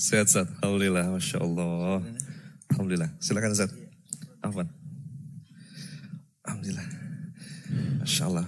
[0.00, 0.48] Sehat, sehat.
[0.64, 2.00] Alhamdulillah, Masya Allah.
[2.72, 3.10] Alhamdulillah.
[3.20, 3.68] Silakan Ustaz.
[4.40, 4.64] Afwan.
[6.40, 6.86] Alhamdulillah.
[8.00, 8.46] Masya Allah.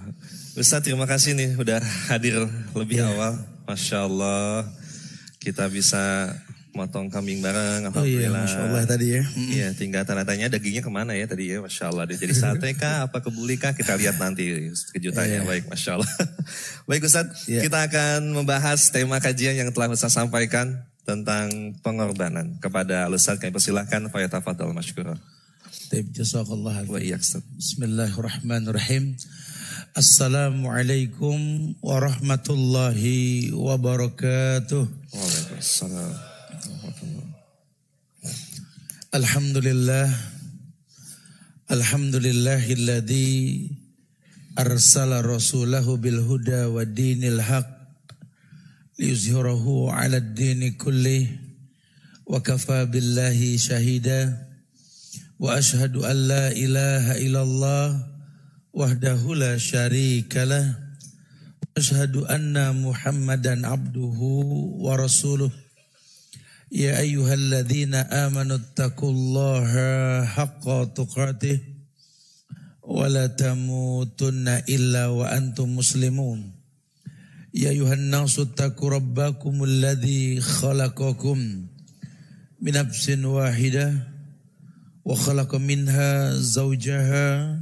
[0.57, 1.77] Ustaz terima kasih nih udah
[2.09, 2.41] hadir
[2.73, 3.13] lebih Ya.
[3.13, 3.37] awal.
[3.69, 4.65] Masya Allah.
[5.37, 6.33] Kita bisa
[6.73, 7.85] motong kambing bareng.
[7.93, 8.43] Oh iya, Alhamdulillah.
[8.49, 9.21] Masya Allah tadi ya.
[9.37, 12.09] Iya, tinggal tanda tanya dagingnya ke mana ya tadi ya, Masya Allah.
[12.09, 15.45] Dia jadi sate kah, apa kebuli kah, kita lihat nanti kejutannya.
[15.45, 15.45] Iya.
[15.45, 16.13] Baik, Masya Allah.
[16.89, 17.61] Baik Ustaz, Iya.
[17.69, 22.59] kita akan membahas tema kajian yang telah Ustaz sampaikan tentang pengorbanan.
[22.59, 24.07] Kepada Ustaz kami persilahkan.
[25.89, 27.17] Taib jazakallah Wa iya.
[27.59, 29.15] Bismillahirrahmanirrahim.
[29.93, 31.37] Assalamualaikum
[31.85, 34.89] warahmatullahi wabarakatuh.
[34.89, 36.11] Waalaikumsalam.
[39.13, 40.09] Alhamdulillah.
[41.69, 43.69] Alhamdulillahilladzi
[44.57, 47.72] arsala rasulahu bil huda wa dinil haq
[48.98, 51.30] liyuzhirahu ala dini kulli
[52.26, 54.34] wa kafa billahi syahida
[55.38, 57.86] wa ashhadu an la ilaha illallah
[58.74, 65.50] wahdahu la syarika lah wa ashhadu anna muhammadan abduhu wa rasuluh
[66.68, 69.72] يا أيها الذين آمنوا اتقوا الله
[70.24, 71.58] حق تقاته
[72.84, 76.51] ولا تموتن إلا وأنتم مسلمون
[77.53, 81.37] يا أيها الناس اتقوا ربكم الذي خلقكم
[82.61, 84.07] من نفس واحدة
[85.05, 87.59] وخلق منها زوجها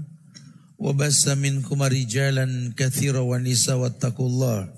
[0.79, 4.73] وبس منكم رجالا كثيرا ونساء واتقوا الله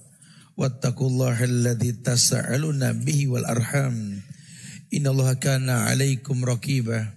[0.57, 4.21] واتقوا الله الذي تسألون به والأرحام.
[4.93, 7.13] إن الله كان عليكم رقيبا.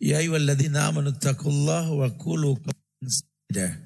[0.00, 3.85] يا أيها الذين آمنوا اتقوا الله وقولوا قولا سديدا.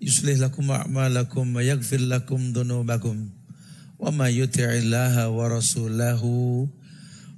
[0.00, 3.28] يصلح لكم أعمالكم ويغفر لكم ذنوبكم.
[3.98, 6.22] وما يطع الله ورسوله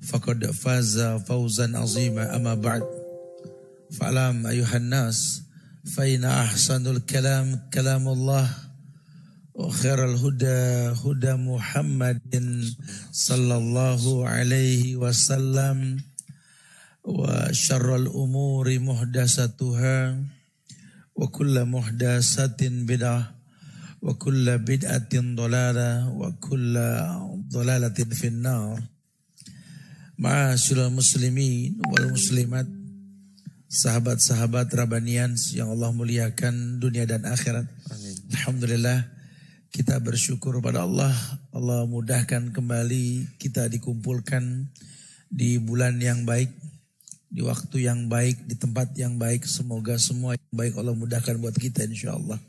[0.03, 2.37] فقد فاز فوزا عظيما.
[2.37, 2.83] أما بعد
[3.93, 5.43] فاعلم أيها الناس
[5.97, 8.51] فإن أحسن الكلام كلام الله
[9.55, 12.21] وخير الهدى هدى محمد
[13.13, 15.99] صلى الله عليه وسلم
[17.05, 20.19] وشر الأمور محدثاتها.
[21.18, 23.24] وكل محدثة بدعة
[24.02, 26.74] وكل بدعة ضلالة وكل
[27.54, 28.78] ضلالة في النار
[30.14, 32.70] Ma'asyiral muslimin wal muslimat
[33.66, 37.66] Sahabat-sahabat Rabanian yang Allah muliakan dunia dan akhirat
[38.30, 39.10] Alhamdulillah
[39.74, 41.10] kita bersyukur pada Allah
[41.50, 44.70] Allah mudahkan kembali kita dikumpulkan
[45.34, 46.54] di bulan yang baik
[47.29, 51.53] di waktu yang baik, di tempat yang baik Semoga semua yang baik Allah mudahkan buat
[51.53, 52.41] kita insya Allah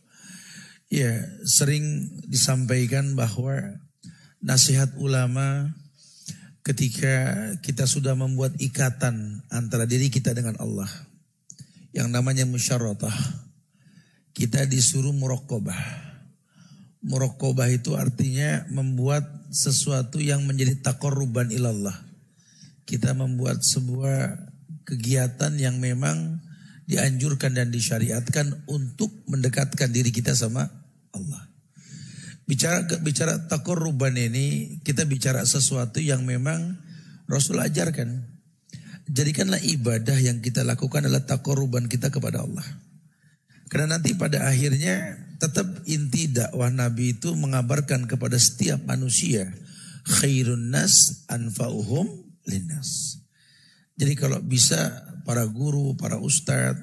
[0.88, 3.60] Ya sering disampaikan bahwa
[4.40, 5.70] nasihat ulama
[6.64, 10.88] ketika kita sudah membuat ikatan antara diri kita dengan Allah
[11.94, 13.14] yang namanya musyaratah
[14.34, 16.10] kita disuruh murokobah
[17.04, 21.96] murokobah itu artinya membuat sesuatu yang menjadi takoruban ilallah.
[22.84, 24.49] Kita membuat sebuah
[24.90, 26.42] kegiatan yang memang
[26.90, 30.66] dianjurkan dan disyariatkan untuk mendekatkan diri kita sama
[31.14, 31.50] Allah
[32.50, 36.82] Bicara bicara takoruban ini kita bicara sesuatu yang memang
[37.30, 38.26] Rasul ajarkan.
[39.06, 42.66] Jadikanlah ibadah yang kita lakukan adalah takoruban kita kepada Allah.
[43.70, 49.54] Karena nanti pada akhirnya tetap inti dakwah Nabi itu mengabarkan kepada setiap manusia
[50.10, 52.10] khairun nas anfa'uhum
[52.50, 53.19] linnas.
[54.00, 54.80] Jadi kalau bisa
[55.28, 56.80] para guru, para ustadz,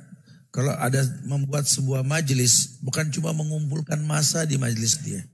[0.53, 5.25] kalau ada membuat sebuah majelis bukan cuma mengumpulkan masa di majelis dia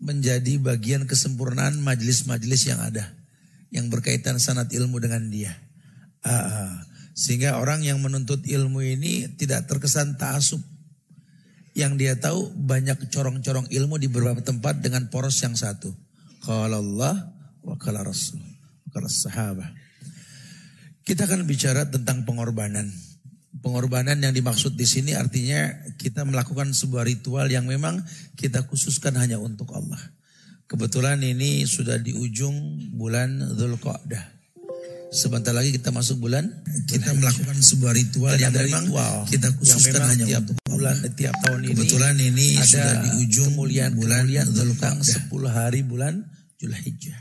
[0.00, 3.04] menjadi bagian kesempurnaan majelis-majelis yang ada
[3.68, 5.52] yang berkaitan sanat ilmu dengan dia.
[6.20, 6.72] Ah, ah.
[7.16, 10.60] sehingga orang yang menuntut ilmu ini tidak terkesan taasub.
[11.70, 15.94] Yang dia tahu banyak corong-corong ilmu di beberapa tempat dengan poros yang satu.
[16.42, 17.30] Kalau Allah
[17.62, 19.79] wa kala Rasul, wa kala sahabat.
[21.10, 22.86] Kita akan bicara tentang pengorbanan.
[23.66, 25.66] Pengorbanan yang dimaksud di sini artinya
[25.98, 27.98] kita melakukan sebuah ritual yang memang
[28.38, 29.98] kita khususkan hanya untuk Allah.
[30.70, 32.54] Kebetulan ini sudah di ujung
[32.94, 34.38] bulan Dzulqa'dah.
[35.10, 36.46] Sebentar lagi kita masuk bulan
[36.86, 41.66] kita melakukan sebuah ritual yang memang ritual kita khususkan hanya tiap untuk bulan tiap tahun
[41.66, 45.26] ini Kebetulan ini ada sudah di ujung kemuliaan bulan kemuliaan tentang Dzulqa'dah.
[45.26, 46.22] 10 hari bulan
[46.62, 47.18] Zulhijjah.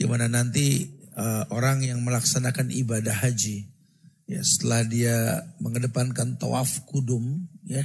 [0.00, 3.66] Di mana nanti eh, orang yang melaksanakan ibadah haji
[4.30, 5.16] ya setelah dia
[5.58, 7.82] mengedepankan tawaf kudum ya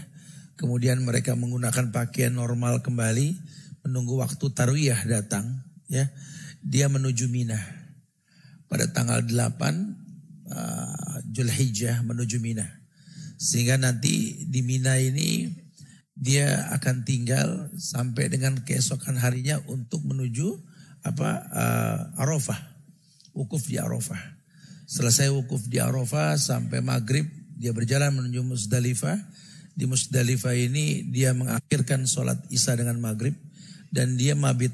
[0.56, 3.34] kemudian mereka menggunakan pakaian normal kembali
[3.82, 6.08] menunggu waktu tarwiyah datang ya
[6.64, 7.60] dia menuju Mina.
[8.72, 9.60] Pada tanggal 8
[10.50, 12.66] uh, Julhijjah menuju Mina.
[13.38, 15.52] Sehingga nanti di Mina ini
[16.16, 20.56] dia akan tinggal sampai dengan keesokan harinya untuk menuju
[21.04, 22.73] apa uh, Arafah.
[23.34, 24.22] Wukuf di Arafah.
[24.86, 27.26] Selesai wukuf di Arafah sampai maghrib
[27.58, 29.18] dia berjalan menuju Musdalifah.
[29.74, 33.34] Di Musdalifah ini dia mengakhirkan sholat isya dengan maghrib
[33.90, 34.70] dan dia mabit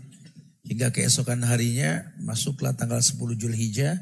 [0.67, 3.95] hingga keesokan harinya masuklah tanggal 10 Julhijjah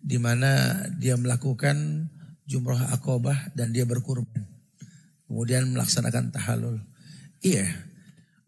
[0.00, 2.08] di mana dia melakukan
[2.48, 4.48] jumrah akobah dan dia berkurban.
[5.28, 6.80] Kemudian melaksanakan tahalul.
[7.44, 7.68] Iya.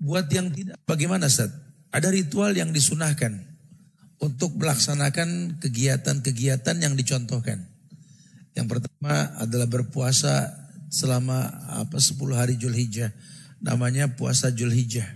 [0.00, 1.52] Buat yang tidak, bagaimana Ustaz?
[1.92, 3.49] Ada ritual yang disunahkan
[4.20, 7.64] untuk melaksanakan kegiatan-kegiatan yang dicontohkan.
[8.52, 10.52] Yang pertama adalah berpuasa
[10.92, 11.48] selama
[11.80, 13.16] apa 10 hari Julhijjah.
[13.64, 15.08] Namanya puasa Julhijjah.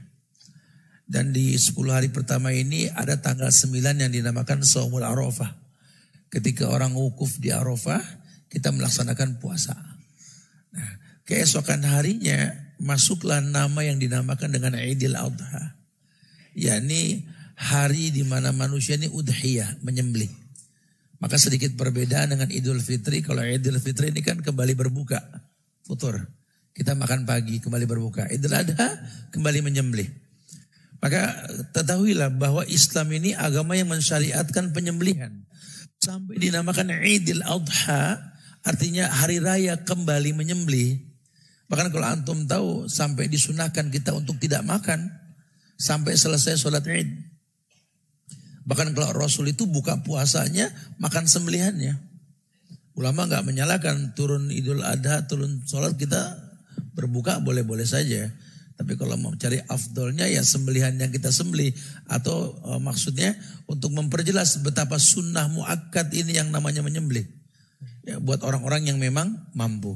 [1.05, 5.53] Dan di 10 hari pertama ini ada tanggal 9 yang dinamakan Saumul Arafah.
[6.33, 8.01] Ketika orang wukuf di Arafah,
[8.49, 9.77] kita melaksanakan puasa.
[10.73, 10.91] Nah,
[11.29, 15.77] keesokan harinya masuklah nama yang dinamakan dengan Idul Adha.
[16.55, 17.27] yakni
[17.65, 20.29] hari di mana manusia ini udhiyah, menyembelih.
[21.17, 23.25] Maka sedikit perbedaan dengan Idul Fitri.
[23.25, 25.25] Kalau Idul Fitri ini kan kembali berbuka,
[25.89, 26.21] futur.
[26.77, 28.29] Kita makan pagi, kembali berbuka.
[28.29, 28.93] Idul Adha
[29.33, 30.11] kembali menyembelih.
[31.01, 35.33] Maka ketahuilah bahwa Islam ini agama yang mensyariatkan penyembelihan.
[35.97, 38.35] Sampai dinamakan Idul Adha
[38.65, 40.97] Artinya hari raya kembali menyembelih.
[41.69, 45.13] Bahkan kalau antum tahu sampai disunahkan kita untuk tidak makan
[45.77, 47.13] sampai selesai sholat id.
[48.65, 52.01] Bahkan kalau Rasul itu buka puasanya makan sembelihannya.
[52.95, 56.39] Ulama nggak menyalakan turun Idul Adha, turun sholat kita
[56.97, 58.31] berbuka boleh-boleh saja.
[58.75, 61.71] Tapi kalau mau cari afdolnya ya sembelihan yang kita sembelih
[62.11, 63.39] atau uh, maksudnya
[63.71, 67.23] untuk memperjelas betapa sunnah muakkad ini yang namanya menyembelih
[68.03, 69.95] ya, buat orang-orang yang memang mampu.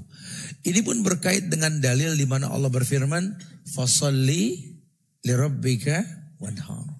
[0.62, 3.34] Ini pun berkait dengan dalil di mana Allah berfirman,
[3.66, 4.78] "Fasalli
[5.26, 6.02] lirabbika
[6.38, 6.97] wanhar."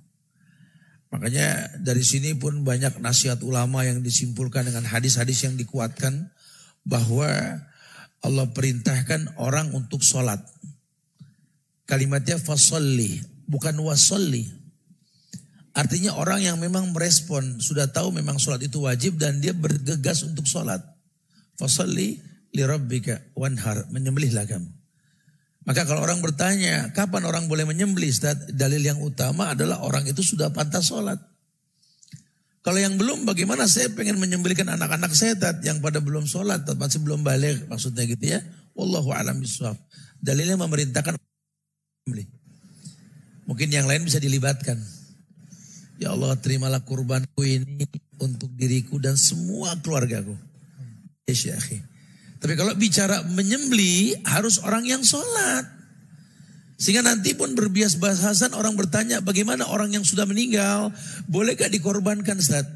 [1.09, 6.29] Makanya dari sini pun banyak nasihat ulama yang disimpulkan dengan hadis-hadis yang dikuatkan
[6.85, 7.29] bahwa
[8.21, 10.43] Allah perintahkan orang untuk sholat.
[11.89, 14.45] Kalimatnya fasalli, bukan wasalli.
[15.73, 20.45] Artinya orang yang memang merespon, sudah tahu memang sholat itu wajib dan dia bergegas untuk
[20.45, 20.83] sholat.
[21.57, 22.21] Fasalli
[22.53, 23.89] li rabbika wanhar.
[23.89, 24.78] Menyembelihlah kamu.
[25.69, 28.09] Maka kalau orang bertanya, kapan orang boleh menyembelih?
[28.57, 31.21] Dalil yang utama adalah orang itu sudah pantas sholat.
[32.65, 37.21] Kalau yang belum, bagaimana saya pengen menyembelihkan anak-anak saya yang pada belum sholat, masih belum
[37.21, 38.41] balik, maksudnya gitu ya.
[38.73, 39.77] Wallahu alam biswab.
[40.25, 42.33] Dalilnya memerintahkan menyembelih.
[43.45, 44.81] Mungkin yang lain bisa dilibatkan.
[46.01, 47.85] Ya Allah terimalah kurbanku ini
[48.17, 50.33] untuk diriku dan semua keluargaku.
[51.29, 51.61] Ya
[52.39, 55.67] Tapi kalau bicara menyembeli harus orang yang sholat.
[56.79, 60.95] Sehingga nanti pun berbias bahasan orang bertanya bagaimana orang yang sudah meninggal
[61.27, 62.71] boleh gak dikorbankan Ustaz?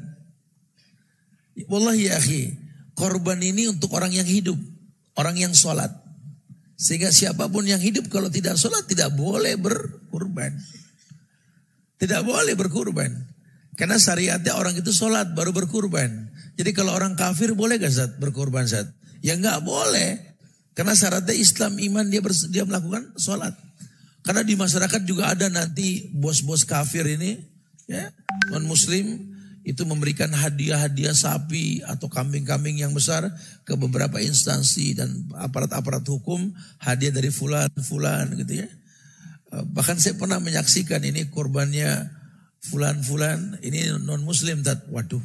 [1.71, 2.51] Wallahi ya akhi,
[2.99, 4.59] korban ini untuk orang yang hidup,
[5.15, 5.87] orang yang sholat.
[6.75, 10.51] Sehingga siapa pun yang hidup kalau tidak sholat tidak boleh berkurban.
[11.95, 13.15] Tidak boleh berkurban.
[13.79, 16.27] Karena syariatnya orang itu sholat baru berkurban.
[16.59, 18.91] Jadi kalau orang kafir boleh gak Zat berkorban Zat?
[19.23, 20.35] Ya nggak boleh.
[20.75, 23.55] Karena syaratnya Islam iman dia bers dia melakukan sholat.
[24.23, 27.39] Karena di masyarakat juga ada nanti bos-bos kafir ini
[27.87, 28.07] ya
[28.51, 29.31] non muslim
[29.63, 33.31] itu memberikan hadiah-hadiah sapi atau kambing-kambing yang besar
[33.63, 35.07] ke beberapa instansi dan
[35.39, 36.51] aparat-aparat hukum
[36.83, 38.67] hadiah dari fulan fulan gitu ya.
[39.55, 42.11] Eh, bahkan saya pernah menyaksikan ini korbannya
[42.59, 45.21] fulan fulan ini non muslim waduh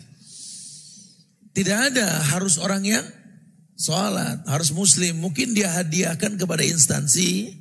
[1.55, 3.07] tidak ada harus orang yang
[3.79, 5.23] sholat, harus muslim.
[5.23, 7.55] Mungkin dia hadiahkan kepada instansi,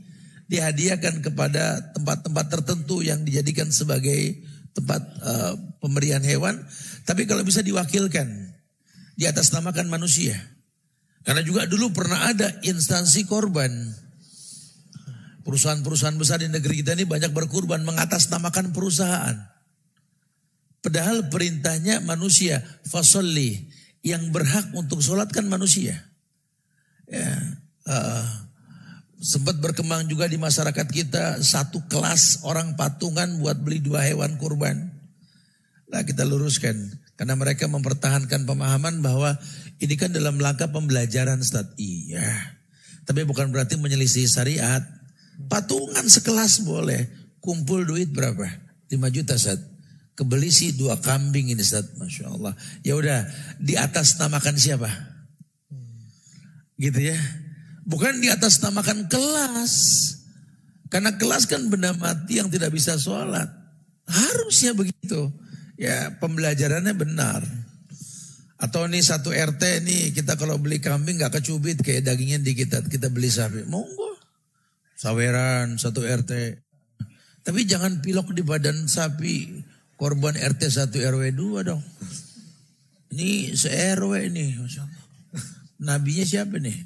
[0.49, 4.41] dihadiahkan kepada tempat-tempat tertentu yang dijadikan sebagai
[4.73, 6.57] tempat uh, pemberian hewan.
[7.05, 8.57] Tapi kalau bisa diwakilkan,
[9.17, 10.35] di atas namakan manusia.
[11.25, 13.73] Karena juga dulu pernah ada instansi korban.
[15.43, 19.35] Perusahaan-perusahaan besar di negeri kita ini banyak berkurban mengatasnamakan perusahaan.
[20.79, 23.67] Padahal perintahnya manusia, fasolli
[24.07, 26.06] yang berhak untuk sholat kan manusia.
[27.07, 27.33] Ya,
[27.87, 28.27] uh,
[29.17, 34.93] sempat berkembang juga di masyarakat kita satu kelas orang patungan buat beli dua hewan kurban.
[35.87, 36.75] Nah kita luruskan
[37.17, 39.39] karena mereka mempertahankan pemahaman bahwa
[39.81, 41.73] ini kan dalam langkah pembelajaran Ustaz.
[41.79, 42.57] Iya.
[43.07, 44.83] Tapi bukan berarti menyelisih syariat.
[45.47, 47.07] Patungan sekelas boleh.
[47.39, 48.43] Kumpul duit berapa?
[48.91, 49.63] 5 juta Ustaz.
[50.17, 52.57] Kebeli sih dua kambing ini Ustaz, Masya Allah.
[52.81, 53.29] Ya udah,
[53.61, 54.89] di atas namakan siapa?
[56.77, 57.17] Gitu ya.
[57.83, 59.73] Bukan di atas namakan kelas.
[60.87, 63.49] Karena kelas kan benda mati yang tidak bisa sholat.
[64.07, 65.33] Harusnya begitu.
[65.75, 67.43] Ya pembelajarannya benar.
[68.57, 73.11] Atau nih satu RT nih kita kalau beli kambing nggak kecubit kayak dagingnya dikit kita
[73.11, 73.67] beli sapi.
[73.67, 74.17] Monggo.
[74.97, 76.31] Saweran satu RT.
[77.45, 79.61] Tapi jangan pilok di badan sapi
[79.95, 81.83] korban RT 1 RW 2 dong.
[83.13, 84.57] Ini se RW ini.
[85.77, 86.73] Nabinya siapa nih?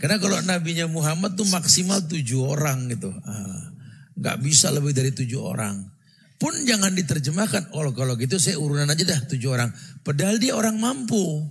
[0.00, 3.10] Karena kalau nabinya Muhammad tuh maksimal tujuh orang gitu.
[3.24, 3.72] Ah,
[4.14, 5.88] nggak bisa lebih dari tujuh orang.
[6.36, 9.72] Pun jangan diterjemahkan, oh kalau gitu saya urunan aja dah tujuh orang.
[10.04, 11.48] Padahal dia orang mampu.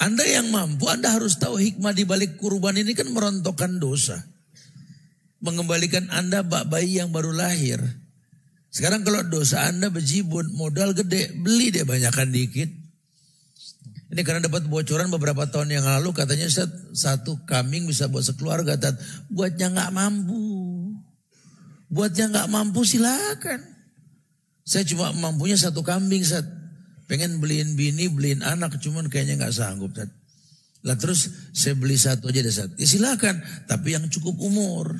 [0.00, 4.16] Anda yang mampu, Anda harus tahu hikmah di balik kurban ini kan merontokkan dosa.
[5.44, 7.84] Mengembalikan Anda bak bayi yang baru lahir.
[8.72, 12.79] Sekarang kalau dosa Anda bejibun, modal gede, beli deh banyakkan dikit.
[14.10, 16.50] Ini karena dapat bocoran beberapa tahun yang lalu katanya
[16.90, 18.74] satu kambing bisa buat sekeluarga.
[19.30, 20.42] Buatnya nggak mampu.
[21.90, 23.62] Buat yang nggak mampu silakan.
[24.66, 26.46] Saya cuma mampunya satu kambing saat
[27.10, 29.94] pengen beliin bini, beliin anak, cuman kayaknya nggak sanggup.
[29.94, 30.10] Saat.
[30.86, 32.70] Lah terus saya beli satu aja deh saat.
[32.78, 34.98] Ya silakan, tapi yang cukup umur.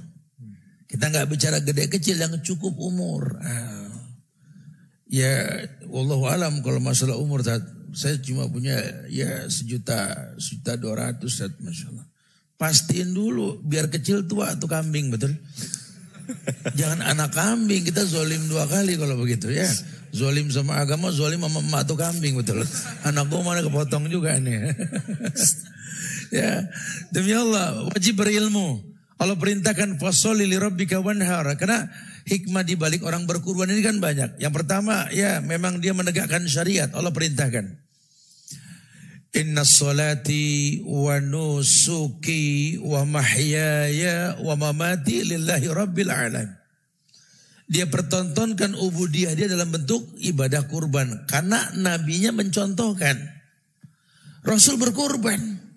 [0.90, 3.38] Kita nggak bicara gede kecil yang cukup umur.
[3.42, 3.90] Ah.
[5.10, 8.78] Ya, wallahu alam kalau masalah umur saat saya cuma punya
[9.10, 12.06] ya sejuta, sejuta dua ratus masya Allah.
[12.60, 15.32] Pastiin dulu biar kecil tua tuh kambing betul.
[16.78, 19.66] Jangan anak kambing, kita zolim dua kali kalau begitu ya.
[20.10, 22.62] Zolim sama agama, zolim sama emak tuh kambing betul.
[23.06, 24.74] Anak gue mana kepotong juga nih.
[26.38, 26.66] ya,
[27.14, 28.82] demi Allah wajib berilmu.
[29.20, 31.44] Allah perintahkan fasoli li rabbika wanhar.
[31.60, 31.84] Karena
[32.24, 34.40] hikmah di balik orang berkurban ini kan banyak.
[34.40, 36.88] Yang pertama ya memang dia menegakkan syariat.
[36.96, 37.68] Allah perintahkan.
[39.36, 46.48] Inna salati wa nusuki wa mahyaya wa mamati lillahi rabbil alam.
[47.70, 51.28] Dia pertontonkan ubudiyah dia dalam bentuk ibadah kurban.
[51.28, 53.20] Karena nabinya mencontohkan.
[54.42, 55.69] Rasul berkurban.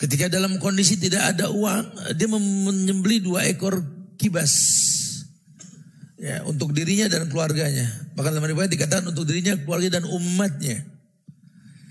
[0.00, 3.84] Ketika dalam kondisi tidak ada uang, dia menyembeli dua ekor
[4.16, 4.52] kibas.
[6.20, 7.84] Ya, untuk dirinya dan keluarganya.
[8.16, 10.84] Bahkan dalam riwayat dikatakan untuk dirinya, keluarga dan umatnya.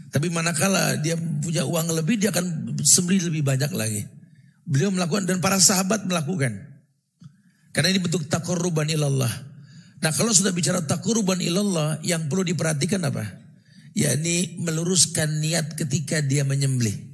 [0.09, 4.05] Tapi manakala dia punya uang lebih, dia akan sembeli lebih banyak lagi.
[4.65, 6.65] Beliau melakukan dan para sahabat melakukan.
[7.73, 9.29] Karena ini bentuk takoruban ilallah.
[10.01, 13.49] Nah kalau sudah bicara takoruban ilallah, yang perlu diperhatikan apa?
[13.97, 17.08] yakni meluruskan niat ketika dia menyembelih.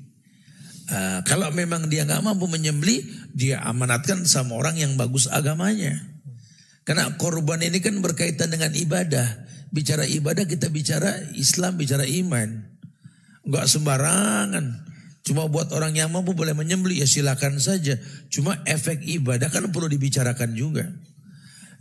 [0.86, 3.02] Uh, kalau memang dia nggak mampu menyembelih,
[3.34, 5.98] dia amanatkan sama orang yang bagus agamanya.
[6.86, 9.26] Karena korban ini kan berkaitan dengan ibadah.
[9.74, 12.62] Bicara ibadah kita bicara Islam, bicara iman.
[13.42, 14.86] Enggak sembarangan.
[15.26, 17.98] Cuma buat orang yang mampu boleh menyembelih ya silakan saja.
[18.30, 20.86] Cuma efek ibadah kan perlu dibicarakan juga.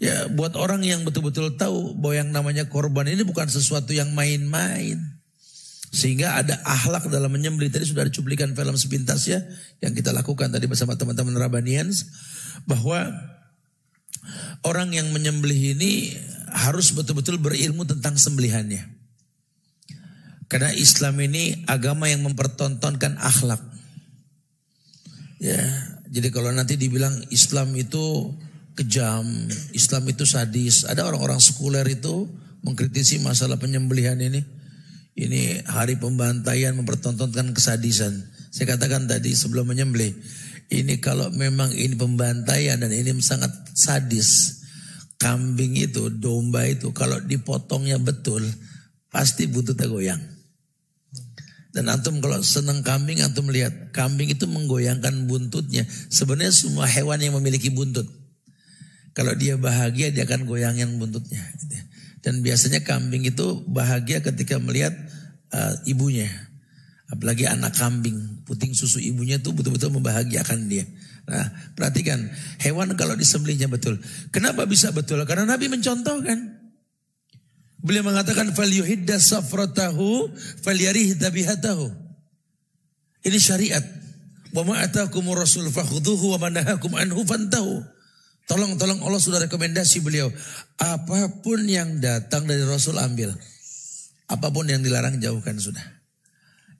[0.00, 5.13] Ya buat orang yang betul-betul tahu bahwa yang namanya korban ini bukan sesuatu yang main-main.
[5.94, 7.70] Sehingga ada ahlak dalam menyembelih.
[7.70, 9.38] Tadi sudah ada cuplikan film sepintas ya.
[9.78, 12.10] Yang kita lakukan tadi bersama teman-teman Rabanians.
[12.66, 13.14] Bahwa
[14.66, 16.18] orang yang menyembelih ini
[16.50, 18.90] harus betul-betul berilmu tentang sembelihannya.
[20.50, 23.62] Karena Islam ini agama yang mempertontonkan akhlak.
[25.42, 25.60] Ya,
[26.08, 28.32] jadi kalau nanti dibilang Islam itu
[28.78, 29.26] kejam,
[29.74, 32.30] Islam itu sadis, ada orang-orang sekuler itu
[32.62, 34.40] mengkritisi masalah penyembelihan ini.
[35.14, 38.26] Ini hari pembantaian mempertontonkan kesadisan.
[38.50, 40.10] Saya katakan tadi sebelum menyembelih,
[40.74, 44.62] ini kalau memang ini pembantaian dan ini sangat sadis.
[45.14, 48.42] Kambing itu, domba itu kalau dipotongnya betul,
[49.14, 50.22] pasti buntutnya goyang.
[51.74, 55.86] Dan antum kalau senang kambing, antum melihat kambing itu menggoyangkan buntutnya.
[56.10, 58.06] Sebenarnya semua hewan yang memiliki buntut.
[59.14, 61.42] Kalau dia bahagia, dia akan goyangin buntutnya.
[62.22, 64.94] Dan biasanya kambing itu bahagia ketika melihat
[65.54, 66.26] uh, ibunya.
[67.06, 70.82] Apalagi anak kambing, puting susu ibunya itu betul-betul membahagiakan dia.
[71.24, 71.46] Nah,
[71.78, 72.20] perhatikan,
[72.58, 73.96] hewan kalau disembelihnya betul.
[74.34, 75.22] Kenapa bisa betul?
[75.22, 76.64] Karena Nabi mencontohkan.
[77.84, 80.32] Beliau mengatakan falyuhidda safratahu
[80.64, 81.20] falyarih.
[83.24, 83.84] Ini syariat.
[84.56, 87.84] Wa ma atakum rasul fakhudhuhu wa manahakum anhu fantahu.
[88.44, 90.28] Tolong tolong Allah sudah rekomendasi beliau.
[90.76, 93.32] Apa pun yang datang dari Rasul ambil.
[94.28, 95.84] Apa pun yang dilarang jauhkan sudah.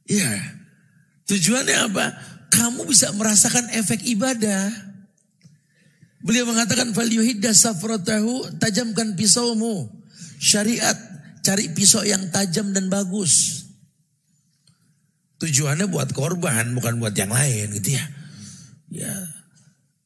[0.09, 0.33] Iya.
[1.29, 2.07] Tujuannya apa?
[2.53, 4.73] Kamu bisa merasakan efek ibadah.
[6.25, 9.93] Beliau mengatakan fal yuhidda safratahu, tajamkan pisaumu.
[10.41, 10.97] Syariat
[11.45, 13.65] cari pisau yang tajam dan bagus.
[15.37, 18.05] Tujuannya buat korban, bukan buat yang lain gitu ya.
[18.89, 19.13] Ya.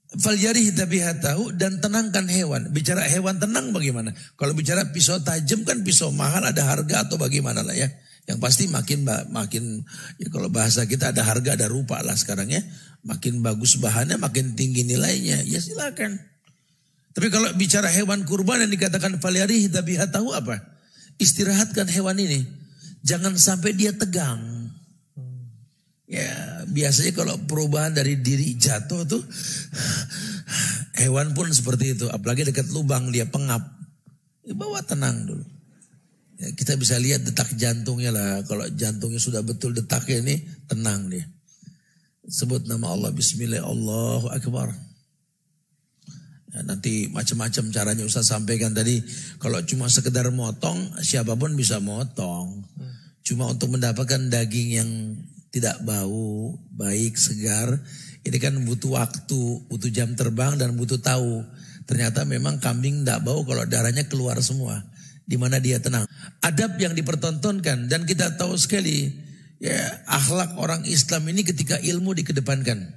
[0.09, 2.73] Faljari tahu dan tenangkan hewan.
[2.73, 4.17] Bicara hewan tenang bagaimana?
[4.41, 7.93] Kalau bicara pisau tajam kan pisau mahal ada harga atau bagaimana lah ya.
[8.25, 9.85] Yang pasti makin makin
[10.17, 12.65] ya kalau bahasa kita ada harga ada rupa lah sekarang ya.
[13.05, 15.45] Makin bagus bahannya makin tinggi nilainya.
[15.45, 16.17] Ya silakan.
[17.13, 19.69] Tapi kalau bicara hewan kurban yang dikatakan faljari
[20.09, 20.57] tahu apa?
[21.21, 22.49] Istirahatkan hewan ini.
[23.05, 24.58] Jangan sampai dia tegang.
[26.09, 29.21] Ya biasanya kalau perubahan dari diri jatuh tuh
[30.97, 32.09] hewan pun seperti itu.
[32.09, 33.61] Apalagi dekat lubang dia pengap.
[34.49, 35.45] Ya, bawa tenang dulu.
[36.41, 38.41] Ya, kita bisa lihat detak jantungnya lah.
[38.49, 41.29] Kalau jantungnya sudah betul detaknya ini tenang dia.
[42.25, 44.73] Sebut nama Allah Bismillah Allahu Akbar.
[46.57, 49.05] Ya, nanti macam-macam caranya Ustaz sampaikan tadi.
[49.37, 52.65] Kalau cuma sekedar motong, siapa pun bisa motong.
[53.21, 54.91] Cuma untuk mendapatkan daging yang
[55.59, 57.79] tidak bau, baik, segar.
[58.23, 61.43] Ini kan butuh waktu, butuh jam terbang dan butuh tahu.
[61.89, 64.81] Ternyata memang kambing tidak bau kalau darahnya keluar semua.
[65.29, 66.09] Di mana dia tenang.
[66.41, 69.13] Adab yang dipertontonkan dan kita tahu sekali
[69.59, 72.95] ya akhlak orang Islam ini ketika ilmu dikedepankan.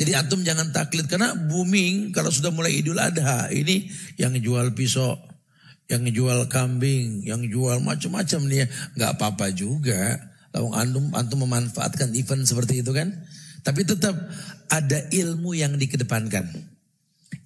[0.00, 5.20] Jadi antum jangan taklid karena booming kalau sudah mulai Idul Adha ini yang jual pisau,
[5.92, 8.64] yang jual kambing, yang jual macam-macam nih
[8.96, 10.16] nggak apa-apa juga.
[10.50, 13.14] Lawang antum, antum memanfaatkan event seperti itu kan.
[13.62, 14.16] Tapi tetap
[14.70, 16.48] ada ilmu yang dikedepankan.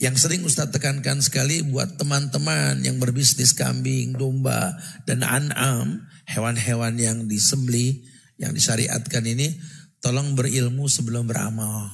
[0.00, 4.74] Yang sering Ustadz tekankan sekali buat teman-teman yang berbisnis kambing, domba,
[5.06, 8.02] dan an'am, hewan-hewan yang disembeli,
[8.40, 9.54] yang disyariatkan ini,
[10.02, 11.92] tolong berilmu sebelum beramal.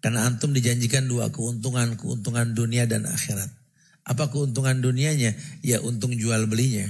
[0.00, 3.52] Karena antum dijanjikan dua keuntungan, keuntungan dunia dan akhirat.
[4.08, 5.36] Apa keuntungan dunianya?
[5.60, 6.88] Ya untung jual belinya.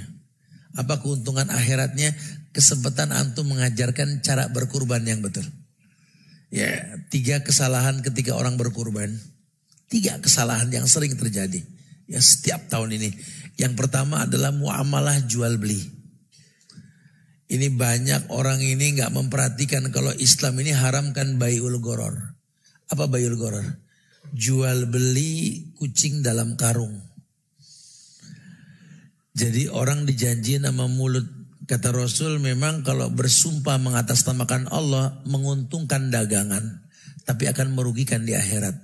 [0.78, 2.14] Apa keuntungan akhiratnya?
[2.50, 5.46] Kesempatan antum mengajarkan cara berkurban yang betul.
[6.50, 9.14] Ya, tiga kesalahan ketika orang berkurban.
[9.86, 11.62] Tiga kesalahan yang sering terjadi.
[12.10, 13.10] Ya, setiap tahun ini.
[13.54, 15.78] Yang pertama adalah muamalah jual beli.
[17.50, 22.38] Ini banyak orang ini nggak memperhatikan kalau Islam ini haramkan bayul goror.
[22.90, 23.66] Apa bayul goror?
[24.30, 26.94] Jual beli kucing dalam karung.
[29.34, 31.39] Jadi orang dijanji nama mulut.
[31.70, 36.82] Kata Rasul memang kalau bersumpah mengatasnamakan Allah menguntungkan dagangan.
[37.22, 38.74] Tapi akan merugikan di akhirat.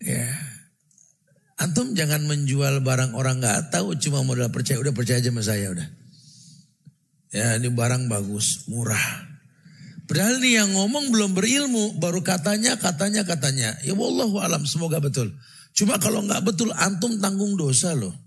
[0.00, 0.32] Ya.
[1.60, 5.76] Antum jangan menjual barang orang nggak tahu cuma modal percaya udah percaya aja sama saya
[5.76, 5.88] udah.
[7.36, 9.28] Ya ini barang bagus, murah.
[10.08, 13.76] Padahal nih yang ngomong belum berilmu, baru katanya, katanya, katanya.
[13.84, 15.36] Ya wallahu alam, semoga betul.
[15.76, 18.25] Cuma kalau nggak betul, antum tanggung dosa loh.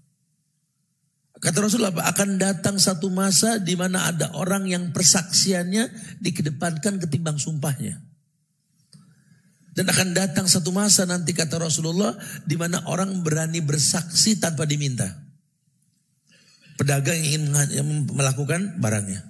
[1.40, 5.88] Kata Rasulullah akan datang satu masa di mana ada orang yang persaksiannya
[6.20, 7.96] dikedepankan ketimbang sumpahnya.
[9.72, 12.12] Dan akan datang satu masa nanti kata Rasulullah
[12.44, 15.08] di mana orang berani bersaksi tanpa diminta.
[16.76, 19.24] Pedagang yang ingin melakukan barangnya.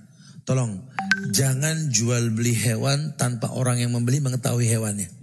[0.50, 0.90] Tolong
[1.30, 5.14] jangan jual beli hewan tanpa orang yang membeli mengetahui hewannya.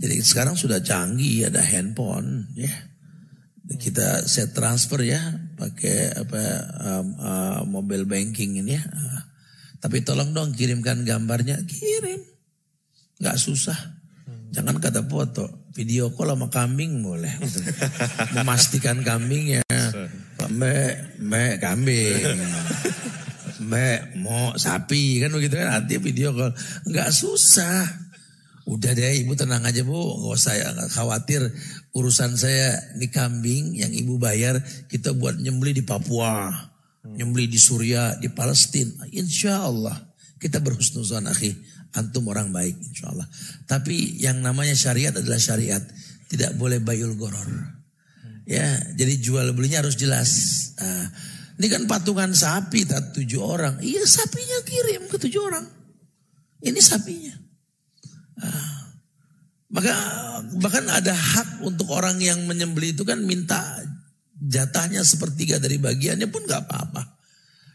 [0.00, 2.72] Jadi sekarang sudah canggih ada handphone ya
[3.76, 5.20] kita set transfer ya
[5.58, 6.42] pakai apa
[6.86, 8.82] um, uh, mobile banking ini ya.
[8.86, 9.20] Uh,
[9.78, 12.22] tapi tolong dong kirimkan gambarnya, kirim.
[13.18, 13.78] Nggak susah.
[14.48, 17.30] Jangan kata foto, video call sama kambing boleh.
[17.42, 17.60] Gitu.
[18.38, 19.62] Memastikan kambingnya.
[20.48, 20.74] Me,
[21.20, 22.22] me kambing.
[23.58, 25.82] Me, mau sapi kan begitu kan.
[25.82, 26.54] Artinya video call.
[26.88, 28.07] Nggak susah.
[28.68, 31.40] Udah deh ibu tenang aja bu, gak usah ya, khawatir
[31.96, 34.60] urusan saya di kambing yang ibu bayar
[34.92, 36.52] kita buat nyembeli di Papua,
[37.08, 39.08] nyembeli di Suria, di Palestina.
[39.08, 39.96] Insya Allah
[40.36, 41.56] kita berhusnuzan akhi,
[41.96, 43.24] antum orang baik insya Allah.
[43.64, 45.80] Tapi yang namanya syariat adalah syariat,
[46.28, 47.48] tidak boleh bayul goror.
[48.44, 50.28] Ya, jadi jual belinya harus jelas.
[50.76, 51.08] Nah,
[51.56, 53.80] ini kan patungan sapi tak tujuh orang.
[53.80, 55.64] Iya sapinya kirim ke tujuh orang.
[56.60, 57.47] Ini sapinya.
[59.68, 59.94] Maka
[60.56, 63.60] bahkan ada hak untuk orang yang menyembeli itu kan minta
[64.40, 67.02] jatahnya sepertiga dari bagiannya pun nggak apa-apa.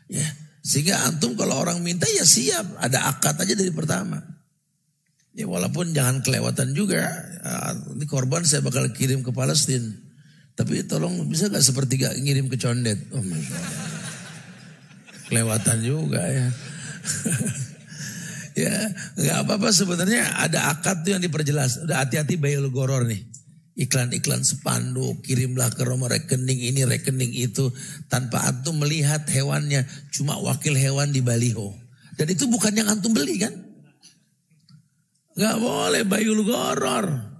[0.09, 0.25] Ya,
[0.65, 4.17] sehingga antum kalau orang minta ya siap, ada akad aja dari pertama.
[5.33, 7.09] Ya walaupun jangan kelewatan juga.
[7.41, 9.89] Ah, ini korban saya bakal kirim ke Palestina.
[10.53, 13.09] Tapi tolong bisa gak sepertiga ngirim ke Condet?
[13.09, 13.25] Oh,
[15.25, 16.47] Kelewatan juga ya.
[18.53, 18.73] ya
[19.17, 21.85] nggak apa-apa sebenarnya ada akad tuh yang diperjelas.
[21.85, 23.21] Udah hati-hati bayul goror nih.
[23.73, 27.73] Iklan-iklan sepanduk, kirimlah ke nomor rekening ini, rekening itu.
[28.05, 31.73] Tanpa antum melihat hewannya, cuma wakil hewan di baliho.
[32.13, 33.53] Dan itu bukan yang antum beli kan?
[35.33, 37.33] Gak boleh bayul goror.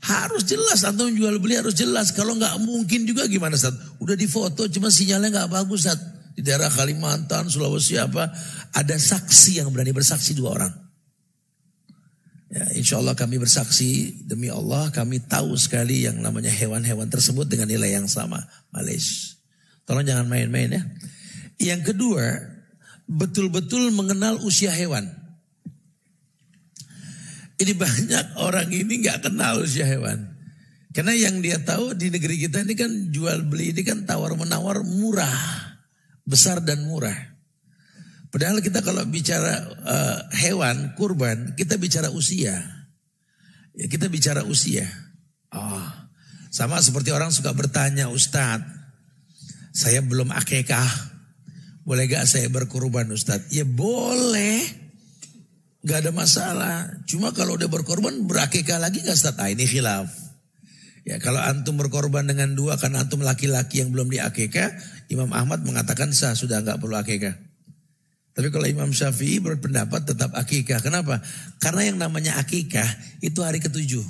[0.00, 2.14] Harus jelas antum jual beli harus jelas.
[2.14, 3.76] Kalau nggak mungkin juga gimana Ustaz?
[4.00, 6.00] Udah difoto cuma sinyalnya nggak bagus Ustaz.
[6.40, 8.32] Di daerah Kalimantan, Sulawesi apa.
[8.72, 10.72] Ada saksi yang berani bersaksi dua orang.
[12.48, 17.68] Ya, insya Allah kami bersaksi demi Allah kami tahu sekali yang namanya hewan-hewan tersebut dengan
[17.68, 18.40] nilai yang sama.
[18.72, 19.36] Malaysia.
[19.84, 20.82] Tolong jangan main-main ya.
[21.60, 22.40] Yang kedua,
[23.04, 25.12] betul-betul mengenal usia hewan.
[27.60, 30.24] Ini banyak orang ini nggak kenal usia hewan.
[30.90, 34.82] Karena yang dia tahu di negeri kita ini kan jual beli ini kan tawar menawar
[34.82, 35.69] murah,
[36.30, 37.18] besar dan murah.
[38.30, 42.62] Padahal kita kalau bicara uh, hewan kurban, kita bicara usia.
[43.74, 44.86] Ya, kita bicara usia.
[45.50, 45.82] Oh,
[46.54, 48.62] sama seperti orang suka bertanya, Ustadz,
[49.74, 50.90] saya belum akekah,
[51.82, 53.50] boleh gak saya berkurban Ustadz?
[53.50, 54.62] Ya boleh,
[55.82, 57.02] gak ada masalah.
[57.10, 59.42] Cuma kalau udah berkorban berakekah lagi gak Ustadz?
[59.42, 60.19] Ah ini khilaf.
[61.10, 64.78] Ya kalau antum berkorban dengan dua karena antum laki-laki yang belum diakekah,
[65.10, 67.34] Imam Ahmad mengatakan sah sudah nggak perlu akekah.
[68.30, 70.78] Tapi kalau Imam Syafi'i berpendapat tetap akikah.
[70.78, 71.18] Kenapa?
[71.58, 72.86] Karena yang namanya akikah
[73.26, 74.06] itu hari ketujuh.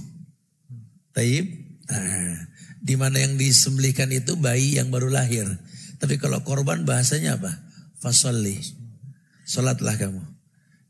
[1.16, 1.48] Taib.
[1.88, 2.36] Nah,
[2.84, 5.48] di mana yang disembelihkan itu bayi yang baru lahir.
[5.96, 7.64] Tapi kalau korban bahasanya apa?
[7.96, 8.60] Fasolli.
[9.48, 10.20] Solatlah kamu.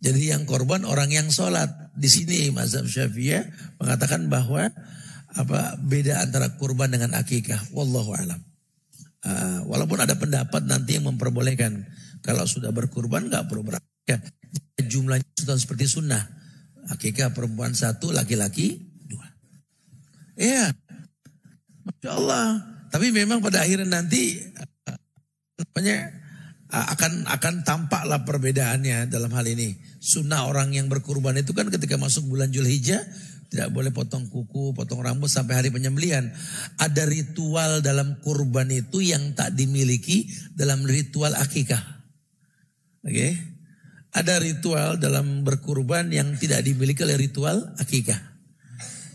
[0.03, 1.71] Jadi yang korban orang yang solat.
[1.95, 3.47] Di sini Mazhab Syafi'i
[3.79, 4.75] mengatakan bahwa
[5.37, 7.71] apa beda antara kurban dengan akikah.
[7.71, 8.41] Wallahu alam.
[9.21, 11.85] Uh, walaupun ada pendapat nanti yang memperbolehkan
[12.25, 14.21] kalau sudah berkurban nggak perlu berakikah.
[14.81, 16.25] Jumlahnya sudah seperti sunnah.
[16.91, 19.29] Akikah perempuan satu, laki-laki dua.
[20.35, 20.73] Iya.
[21.87, 22.47] Masya Allah.
[22.91, 24.41] Tapi memang pada akhirnya nanti
[25.61, 26.11] namanya
[26.71, 29.79] akan akan tampaklah perbedaannya dalam hal ini.
[30.01, 33.05] Sunnah orang yang berkurban itu kan ketika masuk bulan Julhijjah
[33.51, 36.31] tidak boleh potong kuku, potong rambut sampai hari penyembelihan.
[36.79, 41.83] Ada ritual dalam kurban itu yang tak dimiliki dalam ritual akikah.
[43.03, 43.11] Oke.
[43.11, 43.33] Okay?
[44.11, 48.19] Ada ritual dalam berkurban yang tidak dimiliki oleh ritual akikah.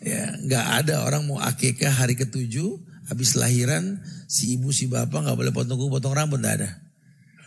[0.03, 5.35] Ya, nggak ada orang mau akikah hari ketujuh, habis lahiran si ibu si bapak nggak
[5.35, 6.69] boleh potong kuku, potong rambut, nggak ada.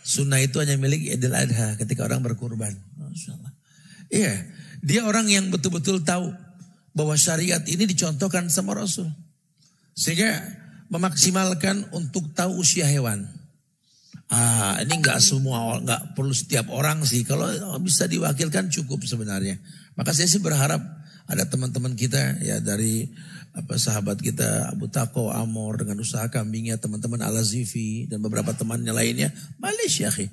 [0.05, 2.73] Sunnah itu hanya milik Idul Adha ketika orang berkurban.
[4.09, 4.45] Iya,
[4.81, 6.33] dia orang yang betul-betul tahu
[6.93, 9.09] bahwa syariat ini dicontohkan sama Rasul.
[9.93, 10.41] Sehingga
[10.89, 13.27] memaksimalkan untuk tahu usia hewan.
[14.29, 17.25] Ah, ini nggak semua nggak perlu setiap orang sih.
[17.25, 17.49] Kalau
[17.81, 19.57] bisa diwakilkan cukup sebenarnya.
[19.97, 20.81] Maka saya sih berharap
[21.29, 23.05] ada teman-teman kita ya dari
[23.53, 28.93] apa sahabat kita Abu Tako Amor dengan usaha kambingnya teman-teman Al Azifi dan beberapa temannya
[28.93, 30.29] lainnya Malaysia ya,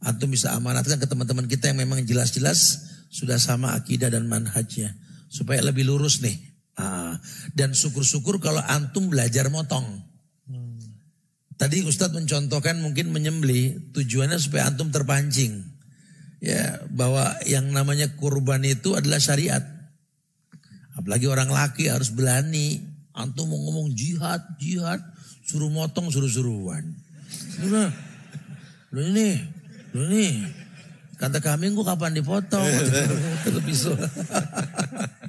[0.00, 4.94] Antum bisa amanatkan ke teman-teman kita yang memang jelas-jelas sudah sama akidah dan manhajnya
[5.30, 6.34] supaya lebih lurus nih.
[6.74, 7.14] Ah,
[7.54, 10.10] dan syukur-syukur kalau antum belajar motong.
[11.60, 15.60] Tadi Ustadz mencontohkan mungkin menyembeli tujuannya supaya antum terpancing.
[16.40, 19.60] Ya, bahwa yang namanya kurban itu adalah syariat.
[20.96, 22.80] Apalagi orang laki harus berani.
[23.12, 25.04] Antum mau ngomong jihad, jihad,
[25.44, 26.96] suruh motong, suruh suruhan.
[27.68, 27.92] Nah,
[28.96, 29.36] lu ini,
[29.92, 30.48] lu ini,
[31.20, 32.64] kata kambing gua kapan dipotong?
[33.44, 33.76] Terlebih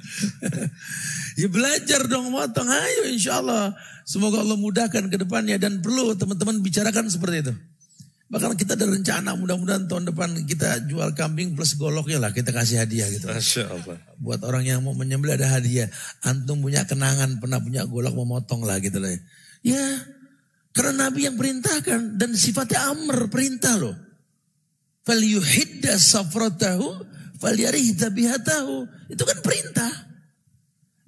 [1.40, 3.72] ya belajar dong motong, ayo insya Allah.
[4.02, 7.54] Semoga Allah mudahkan ke depannya dan perlu teman-teman bicarakan seperti itu.
[8.32, 12.80] Bahkan kita ada rencana mudah-mudahan tahun depan kita jual kambing plus goloknya lah kita kasih
[12.80, 13.28] hadiah gitu.
[13.28, 14.00] Masya Allah.
[14.16, 15.92] Buat orang yang mau menyembelih ada hadiah.
[16.24, 19.12] Antum punya kenangan pernah punya golok memotong lah gitu lah.
[19.60, 19.84] Ya
[20.72, 23.92] karena Nabi yang perintahkan dan sifatnya amr perintah loh.
[25.04, 27.04] Fal yuhidda safratahu
[27.42, 27.58] fal
[28.14, 28.86] bihatahu.
[29.10, 29.90] Itu kan perintah.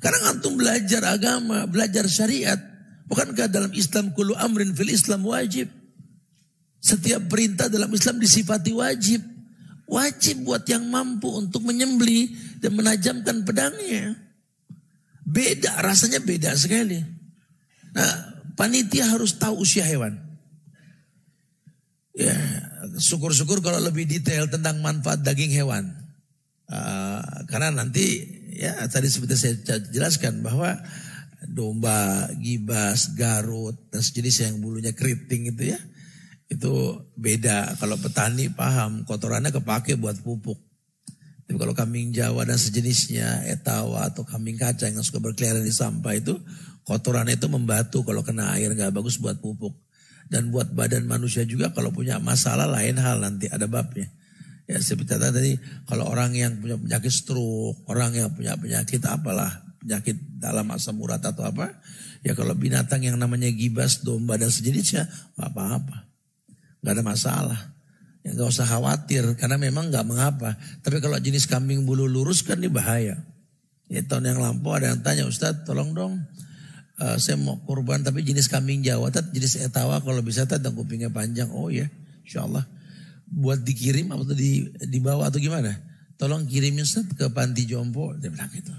[0.03, 2.59] Karena antum belajar agama, belajar syariat,
[3.05, 5.69] Bukankah dalam Islam kulu amrin fil Islam wajib?
[6.81, 9.21] Setiap perintah dalam Islam disifati wajib.
[9.85, 12.33] Wajib buat yang mampu untuk menyembeli
[12.65, 14.17] dan menajamkan pedangnya.
[15.25, 17.01] Beda, rasanya beda sekali.
[17.93, 18.13] Nah,
[18.57, 20.17] panitia harus tahu usia hewan.
[22.17, 22.33] Ya,
[22.97, 25.93] syukur-syukur kalau lebih detail tentang manfaat daging hewan.
[26.65, 28.25] Uh, karena nanti
[28.57, 29.55] ya tadi seperti saya
[29.93, 30.81] jelaskan bahwa
[31.45, 35.81] domba, gibas, garut, dan sejenis yang bulunya keriting itu ya.
[36.49, 37.77] Itu beda.
[37.77, 40.57] Kalau petani paham, kotorannya kepake buat pupuk.
[41.45, 46.17] Tapi kalau kambing Jawa dan sejenisnya, etawa atau kambing kacang yang suka berkeliaran di sampah
[46.17, 46.41] itu,
[46.89, 49.77] kotoran itu membatu kalau kena air nggak bagus buat pupuk.
[50.25, 54.09] Dan buat badan manusia juga kalau punya masalah lain hal nanti ada babnya.
[54.65, 60.17] Ya seperti tadi kalau orang yang punya penyakit stroke, orang yang punya penyakit apalah, penyakit
[60.41, 61.69] dalam asam urat atau apa,
[62.25, 65.05] ya kalau binatang yang namanya gibas, domba dan sejenisnya,
[65.37, 66.09] apa-apa.
[66.81, 67.61] Gak ada masalah.
[68.25, 70.57] Ya gak usah khawatir karena memang gak mengapa.
[70.81, 73.21] Tapi kalau jenis kambing bulu lurus kan ini bahaya.
[73.93, 76.25] Ya, tahun yang lampau ada yang tanya Ustadz tolong dong
[77.01, 80.75] uh, saya mau kurban tapi jenis kambing Jawa, tat jenis etawa kalau bisa tat dan
[80.77, 81.51] kupingnya panjang.
[81.51, 81.89] Oh ya,
[82.23, 82.67] insya Allah.
[83.25, 85.73] Buat dikirim atau di dibawa atau gimana?
[86.21, 88.15] Tolong kirimin Ustaz ke panti jompo.
[88.17, 88.73] Dia bilang gitu.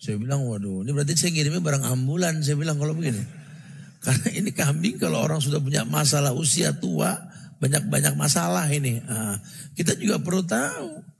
[0.00, 2.40] Saya bilang waduh ini berarti saya ngirimnya barang ambulan.
[2.40, 3.20] Saya bilang kalau begini.
[4.04, 7.16] Karena ini kambing kalau orang sudah punya masalah usia tua.
[7.60, 9.04] Banyak-banyak masalah ini.
[9.04, 9.36] Nah,
[9.76, 11.10] kita juga perlu tahu.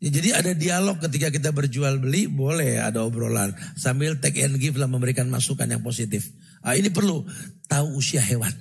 [0.00, 4.80] Ya, jadi ada dialog ketika kita berjual beli boleh ada obrolan sambil take and give
[4.80, 6.32] lah memberikan masukan yang positif.
[6.64, 7.28] Ah, ini perlu
[7.68, 8.52] tahu usia hewan.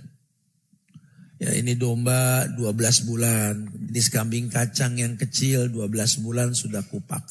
[1.40, 7.24] Ya ini domba 12 bulan, jenis kambing kacang yang kecil 12 bulan sudah kupak.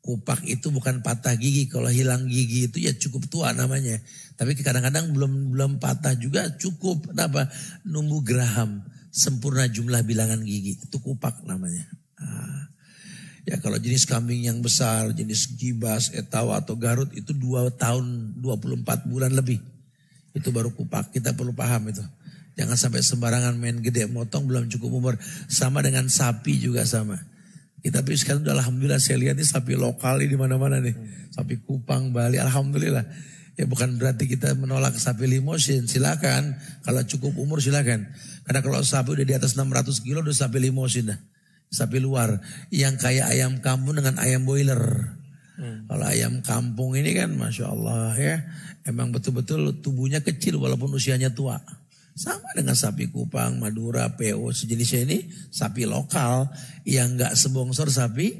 [0.00, 4.00] Kupak itu bukan patah gigi, kalau hilang gigi itu ya cukup tua namanya.
[4.40, 7.52] Tapi kadang-kadang belum belum patah juga cukup apa?
[7.84, 11.84] Numbuh geraham, sempurna jumlah bilangan gigi, itu kupak namanya.
[12.16, 12.72] Ah.
[13.44, 19.10] Ya kalau jenis kambing yang besar, jenis gibas, etawa atau garut itu dua tahun 24
[19.10, 19.60] bulan lebih.
[20.32, 22.00] Itu baru kupak, kita perlu paham itu.
[22.52, 25.14] Jangan sampai sembarangan main gede motong belum cukup umur.
[25.48, 27.16] Sama dengan sapi juga sama.
[27.82, 30.94] Kita tapi sekarang udah alhamdulillah saya lihat ini sapi lokal di mana-mana nih.
[31.34, 33.02] Sapi Kupang, Bali, alhamdulillah.
[33.58, 36.56] Ya bukan berarti kita menolak sapi limosin, silakan.
[36.86, 38.06] Kalau cukup umur silakan.
[38.46, 41.20] Karena kalau sapi udah di atas 600 kilo udah sapi limosin dah
[41.72, 42.36] sapi luar
[42.68, 45.16] yang kayak ayam kampung dengan ayam boiler.
[45.56, 45.88] Hmm.
[45.88, 48.36] Kalau ayam kampung ini kan masya Allah ya,
[48.84, 51.56] emang betul-betul tubuhnya kecil walaupun usianya tua.
[52.12, 56.44] Sama dengan sapi kupang, Madura, PO sejenisnya ini sapi lokal
[56.84, 58.36] yang nggak sebongsor sapi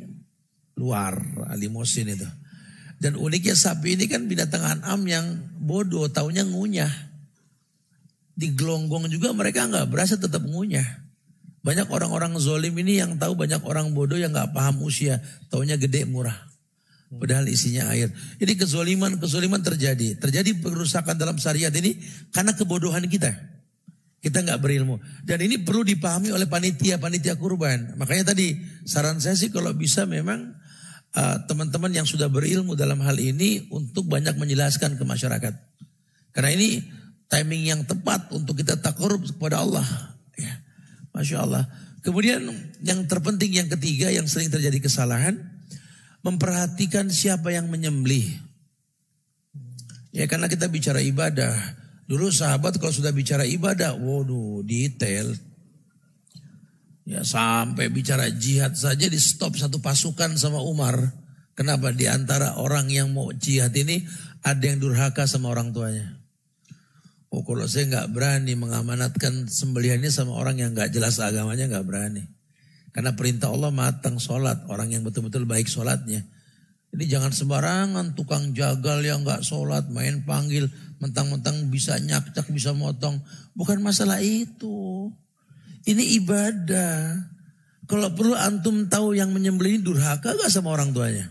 [0.76, 1.16] luar
[1.56, 2.28] limosin itu.
[3.00, 5.26] Dan uniknya sapi ini kan binatang anam yang
[5.58, 6.92] bodoh, taunya ngunyah.
[8.32, 11.02] Di gelonggong juga mereka nggak berasa tetap ngunyah.
[11.62, 15.18] Banyak orang-orang zolim ini yang tahu banyak orang bodoh yang nggak paham usia.
[15.50, 16.34] Taunya gede murah.
[17.12, 18.08] Padahal isinya air.
[18.40, 20.16] Jadi kezoliman-kezoliman terjadi.
[20.16, 21.98] Terjadi perusakan dalam syariat ini
[22.32, 23.51] karena kebodohan kita.
[24.22, 25.02] Kita nggak berilmu.
[25.26, 27.98] Dan ini perlu dipahami oleh panitia-panitia kurban.
[27.98, 28.54] Makanya tadi
[28.86, 30.54] saran saya sih kalau bisa memang
[31.18, 35.54] uh, teman-teman uh, yang sudah berilmu dalam hal ini untuk banyak menjelaskan ke masyarakat.
[36.30, 36.86] Karena ini
[37.26, 39.84] timing yang tepat untuk kita takarub kepada Allah.
[40.38, 40.54] Ya.
[41.10, 41.66] Masya Allah.
[42.06, 42.46] Kemudian
[42.86, 45.34] yang terpenting yang ketiga yang sering terjadi kesalahan.
[46.22, 48.38] Memperhatikan siapa yang menyembelih.
[50.14, 51.81] Ya karena kita bicara ibadah.
[52.06, 55.32] Dulu sahabat kalau sudah bicara ibadah, waduh detail.
[57.02, 60.98] Ya sampai bicara jihad saja di stop satu pasukan sama Umar.
[61.52, 61.90] Kenapa?
[61.90, 64.02] Di antara orang yang mau jihad ini
[64.42, 66.22] ada yang durhaka sama orang tuanya.
[67.32, 72.22] Oh kalau saya nggak berani mengamanatkan sembelihannya sama orang yang nggak jelas agamanya nggak berani.
[72.92, 76.28] Karena perintah Allah matang sholat, orang yang betul-betul baik sholatnya.
[76.92, 80.68] Jadi jangan sembarangan tukang jagal yang nggak sholat, main panggil,
[81.02, 83.18] mentang-mentang bisa nyakcak, bisa motong.
[83.58, 85.10] Bukan masalah itu.
[85.82, 87.18] Ini ibadah.
[87.90, 91.26] Kalau perlu antum tahu yang menyembelih durhaka gak sama orang tuanya.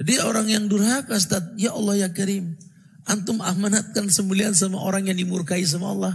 [0.00, 2.56] Jadi orang yang durhaka, Ustaz, ya Allah ya Karim.
[3.04, 6.14] Antum amanatkan sembelian sama orang yang dimurkai sama Allah.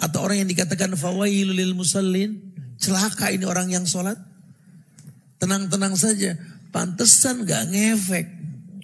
[0.00, 2.40] Atau orang yang dikatakan fawailul lil musallin.
[2.80, 4.16] Celaka ini orang yang sholat.
[5.36, 6.40] Tenang-tenang saja.
[6.72, 8.26] Pantesan gak ngefek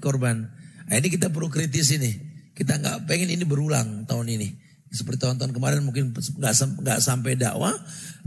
[0.05, 0.60] korban.
[0.91, 2.11] Nah, ini kita perlu kritis ini.
[2.51, 4.49] Kita nggak pengen ini berulang tahun ini.
[4.91, 7.71] Seperti tahun-tahun kemarin mungkin nggak nggak sampai dakwah,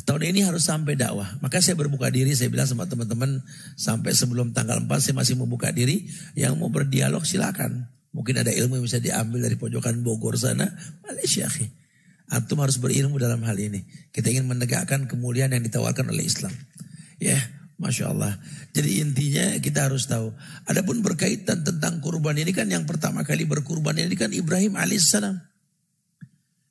[0.08, 1.28] tahun ini harus sampai dakwah.
[1.43, 3.43] Maka saya berbuka diri, saya bilang sama teman-teman
[3.76, 6.08] sampai sebelum tanggal 4 saya masih mau buka diri.
[6.39, 7.91] Yang mau berdialog silakan.
[8.15, 10.71] Mungkin ada ilmu yang bisa diambil dari pojokan Bogor sana.
[11.04, 11.52] Malaysia.
[12.32, 13.84] Antum harus berilmu dalam hal ini.
[14.15, 16.56] Kita ingin menegakkan kemuliaan yang ditawarkan oleh Islam.
[17.19, 17.36] Ya,
[17.78, 18.38] Masya Allah.
[18.72, 20.30] Jadi intinya kita harus tahu.
[20.70, 25.36] Adapun berkaitan tentang kurban ini kan yang pertama kali berkurban ini kan Ibrahim alaihissalam.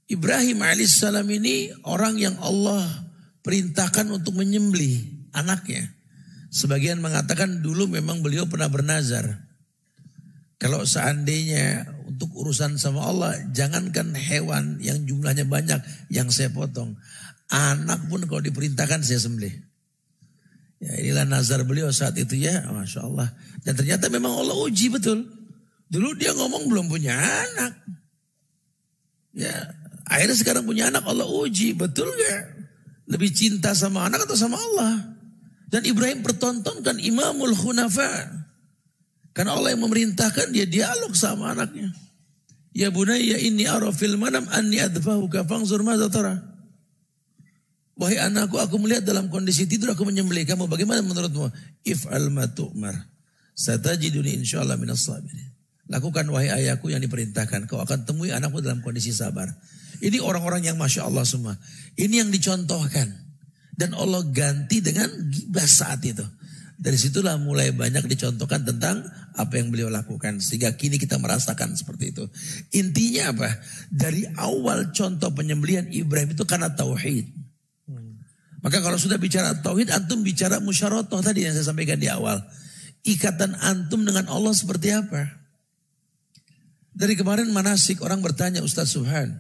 [0.07, 2.87] Ibrahim alaihissalam ini orang yang Allah
[3.43, 5.91] perintahkan untuk menyembelih anaknya.
[6.53, 9.49] Sebagian mengatakan dulu memang beliau pernah bernazar.
[10.61, 16.95] Kalau seandainya untuk urusan sama Allah, jangankan hewan yang jumlahnya banyak yang saya potong.
[17.51, 19.72] Anak pun kalau diperintahkan saya sembelih.
[20.83, 23.31] Ya inilah nazar beliau saat itu ya, Masya Allah.
[23.63, 25.23] Dan ternyata memang Allah uji betul.
[25.87, 27.87] Dulu dia ngomong belum punya anak.
[29.31, 29.55] Ya,
[30.11, 32.67] akhirnya sekarang punya anak Allah uji, betul gak?
[33.07, 35.15] Lebih cinta sama anak atau sama Allah?
[35.71, 38.43] Dan Ibrahim pertontonkan imamul khunafa.
[39.33, 41.95] Karena Allah yang memerintahkan dia dialog sama anaknya.
[42.75, 46.52] Ya bunayya inni arafil manam anni adfahuka fangzur madza tara.
[47.93, 50.65] Wahai anakku, aku melihat dalam kondisi tidur aku menyembelih kamu.
[50.65, 51.53] Bagaimana menurutmu?
[51.85, 52.97] If'al ma tu'mar.
[53.53, 55.53] Satajiduni insyaallah minas sabirin.
[55.93, 57.69] Lakukan wahai ayahku yang diperintahkan.
[57.69, 59.53] Kau akan temui anakmu dalam kondisi sabar.
[60.01, 61.53] Ini orang-orang yang Masya Allah semua.
[62.01, 63.13] Ini yang dicontohkan.
[63.77, 66.25] Dan Allah ganti dengan gibah saat itu.
[66.81, 69.05] Dari situlah mulai banyak dicontohkan tentang
[69.37, 70.41] apa yang beliau lakukan.
[70.41, 72.25] Sehingga kini kita merasakan seperti itu.
[72.73, 73.49] Intinya apa?
[73.93, 77.42] Dari awal contoh penyembelihan Ibrahim itu karena tauhid.
[78.63, 82.39] Maka kalau sudah bicara tauhid, antum bicara musyarotoh tadi yang saya sampaikan di awal.
[83.03, 85.27] Ikatan antum dengan Allah seperti apa?
[86.95, 89.35] Dari kemarin manasik orang bertanya Ustaz Subhan.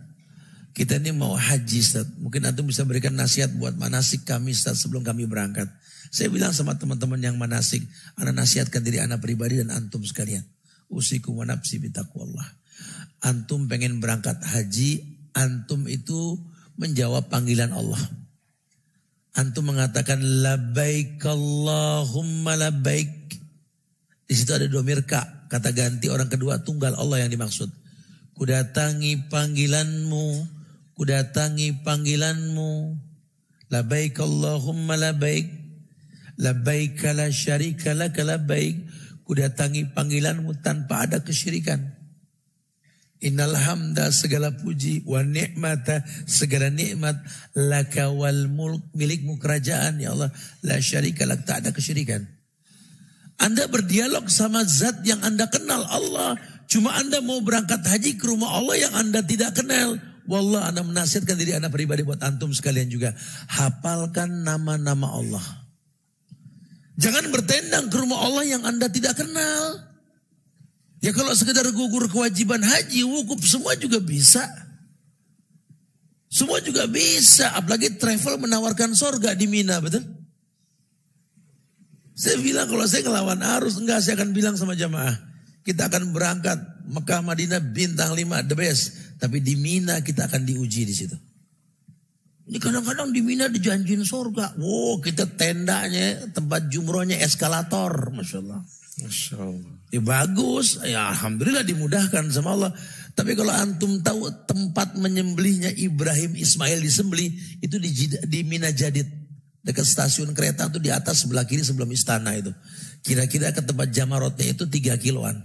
[0.74, 2.08] Kita ini mau haji Ustaz.
[2.18, 5.70] Mungkin antum bisa berikan nasihat buat manasik kami Ustaz sebelum kami berangkat.
[6.10, 7.86] Saya bilang sama teman-teman yang manasik.
[8.18, 10.42] Anak nasihatkan diri anak pribadi dan antum sekalian.
[10.90, 12.48] Usikum wa nafsi bitaqwallah.
[13.22, 15.22] Antum pengen berangkat haji.
[15.36, 16.40] Antum itu
[16.80, 18.00] menjawab panggilan Allah.
[19.32, 23.32] Antum mengatakan labaik Allahumma labaik.
[24.28, 27.72] Di situ ada domir ka, kata ganti orang kedua tunggal Allah yang dimaksud.
[28.36, 30.26] Kudatangi panggilanmu,
[30.92, 32.96] kudatangi panggilanmu.
[33.72, 35.48] Labaik Allahumma labaik.
[36.36, 38.84] Labaik la syarika laka labaik.
[39.24, 42.01] Kudatangi panggilanmu tanpa ada kesyirikan.
[43.22, 47.14] Innal hamda segala puji wa ni'mata segala nikmat
[47.54, 50.34] laka wal mulk milikmu kerajaan ya Allah
[50.66, 52.26] la syarika lak tak ada kesyirikan.
[53.38, 56.34] Anda berdialog sama zat yang Anda kenal Allah.
[56.66, 59.98] Cuma Anda mau berangkat haji ke rumah Allah yang Anda tidak kenal.
[60.26, 63.14] Wallah Anda menasihatkan diri Anda pribadi buat antum sekalian juga.
[63.50, 65.46] Hafalkan nama-nama Allah.
[66.98, 69.91] Jangan bertendang ke rumah Allah yang Anda tidak kenal.
[71.02, 74.46] Ya kalau sekedar gugur kewajiban haji, wukuf semua juga bisa.
[76.32, 80.00] Semua juga bisa, apalagi travel menawarkan sorga di Mina, betul?
[82.16, 85.12] Saya bilang kalau saya ngelawan arus, enggak saya akan bilang sama jamaah.
[85.66, 88.82] Kita akan berangkat Mekah Madinah bintang 5 the best.
[89.18, 91.18] Tapi di Mina kita akan diuji di situ.
[92.46, 94.54] Ini kadang-kadang di Mina dijanjin sorga.
[94.54, 98.14] Wow kita tendanya, tempat jumrohnya eskalator.
[98.14, 98.60] Masya Allah.
[99.02, 99.81] Masya Allah.
[99.92, 102.72] Ya bagus, ya Alhamdulillah dimudahkan sama Allah.
[103.12, 107.28] Tapi kalau antum tahu tempat menyembelihnya Ibrahim Ismail disembelih
[107.60, 107.92] itu di,
[108.24, 109.04] di Mina Jadid.
[109.60, 112.50] Dekat stasiun kereta itu di atas sebelah kiri sebelum istana itu.
[113.04, 115.44] Kira-kira ke tempat jamarotnya itu tiga kiloan.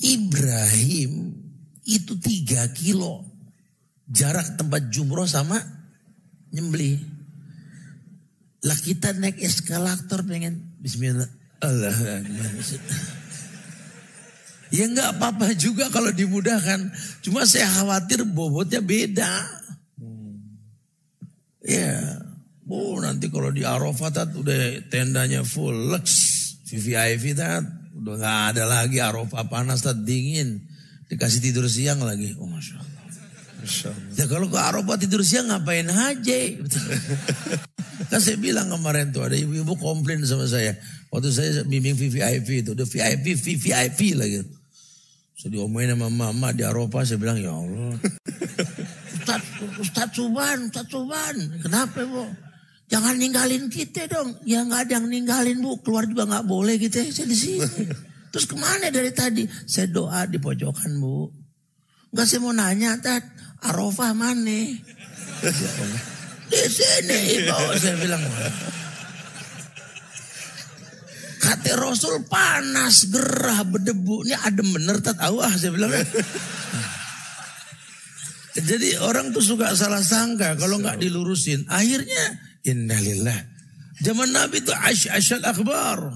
[0.00, 1.36] Ibrahim
[1.84, 3.20] itu tiga kilo.
[4.08, 5.60] Jarak tempat jumroh sama
[6.56, 7.04] nyembelih.
[8.64, 11.35] Lah kita naik eskalator pengen Bismillah.
[11.64, 11.94] Allah
[14.74, 16.90] Ya nggak apa-apa juga kalau dimudahkan.
[17.22, 19.62] Cuma saya khawatir bobotnya beda.
[21.66, 22.22] Ya,
[22.70, 26.06] oh nanti kalau di Arafat udah tendanya full lux,
[26.70, 27.66] VVIP tat
[27.96, 30.62] udah nggak ada lagi Arafah panas tat dingin,
[31.10, 32.38] dikasih tidur siang lagi.
[32.38, 33.02] Oh masya Allah.
[33.62, 34.14] Masya Allah.
[34.14, 36.62] Ya kalau ke Arafah tidur siang ngapain haji?
[38.14, 40.78] kan saya bilang kemarin tuh ada ibu-ibu komplain sama saya.
[41.10, 44.42] Waktu saya bimbing VVIP itu, udah VIP, VVIP lagi.
[45.36, 48.00] Saya diomongin sama mama di Eropa, saya bilang ya Allah.
[49.16, 49.42] Ustaz,
[49.76, 52.24] Ustaz Suban, Ustaz Suban, kenapa bu?
[52.86, 54.38] Jangan ninggalin kita dong.
[54.46, 57.60] Ya nggak ada yang ninggalin bu, keluar juga nggak boleh gitu ya, saya di sini.
[58.32, 59.44] Terus ke mana dari tadi?
[59.68, 61.28] Saya doa di pojokan bu.
[62.14, 63.26] Enggak saya mau nanya, Tat,
[63.60, 64.60] Arafah mana?
[66.48, 68.22] di sini ibu, saya bilang.
[71.36, 74.24] Kata Rasul panas, gerah, berdebu.
[74.24, 75.92] Ini adem bener, tak tahu ah saya bilang.
[78.56, 81.68] Jadi orang tuh suka salah sangka kalau nggak dilurusin.
[81.68, 83.36] Akhirnya innalillah.
[84.00, 86.12] Zaman Nabi itu asyal akbar.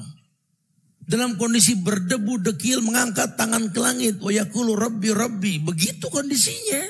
[1.04, 4.16] Dalam kondisi berdebu dekil mengangkat tangan ke langit.
[4.24, 5.60] Wa yakulu rabbi rabbi.
[5.60, 6.80] Begitu kondisinya.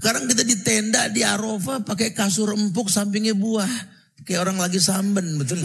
[0.00, 3.68] Sekarang kita di tenda di Arafah pakai kasur empuk sampingnya buah.
[4.24, 5.60] Kayak orang lagi samben betul.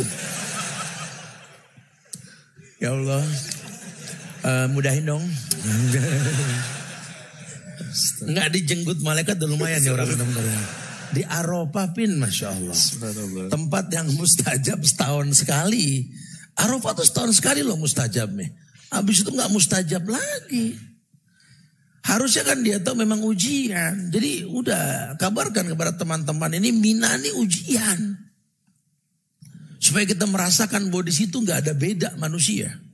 [2.79, 3.23] Ya Allah.
[4.45, 5.23] Uh, mudahin dong.
[8.27, 10.27] Enggak dijenggut malaikat udah lumayan ya orang benar
[11.15, 12.77] Di Arafah pin Masya Allah.
[13.47, 16.11] Tempat yang mustajab setahun sekali.
[16.59, 18.51] Arafah tuh setahun sekali loh mustajabnya.
[18.91, 20.75] Habis itu nggak mustajab lagi.
[22.05, 24.13] Harusnya kan dia tahu memang ujian.
[24.13, 28.14] Jadi udah kabarkan kepada teman-teman ini Mina ini ujian.
[29.77, 32.85] Supaya kita merasakan bahwa di situ nggak ada beda manusia.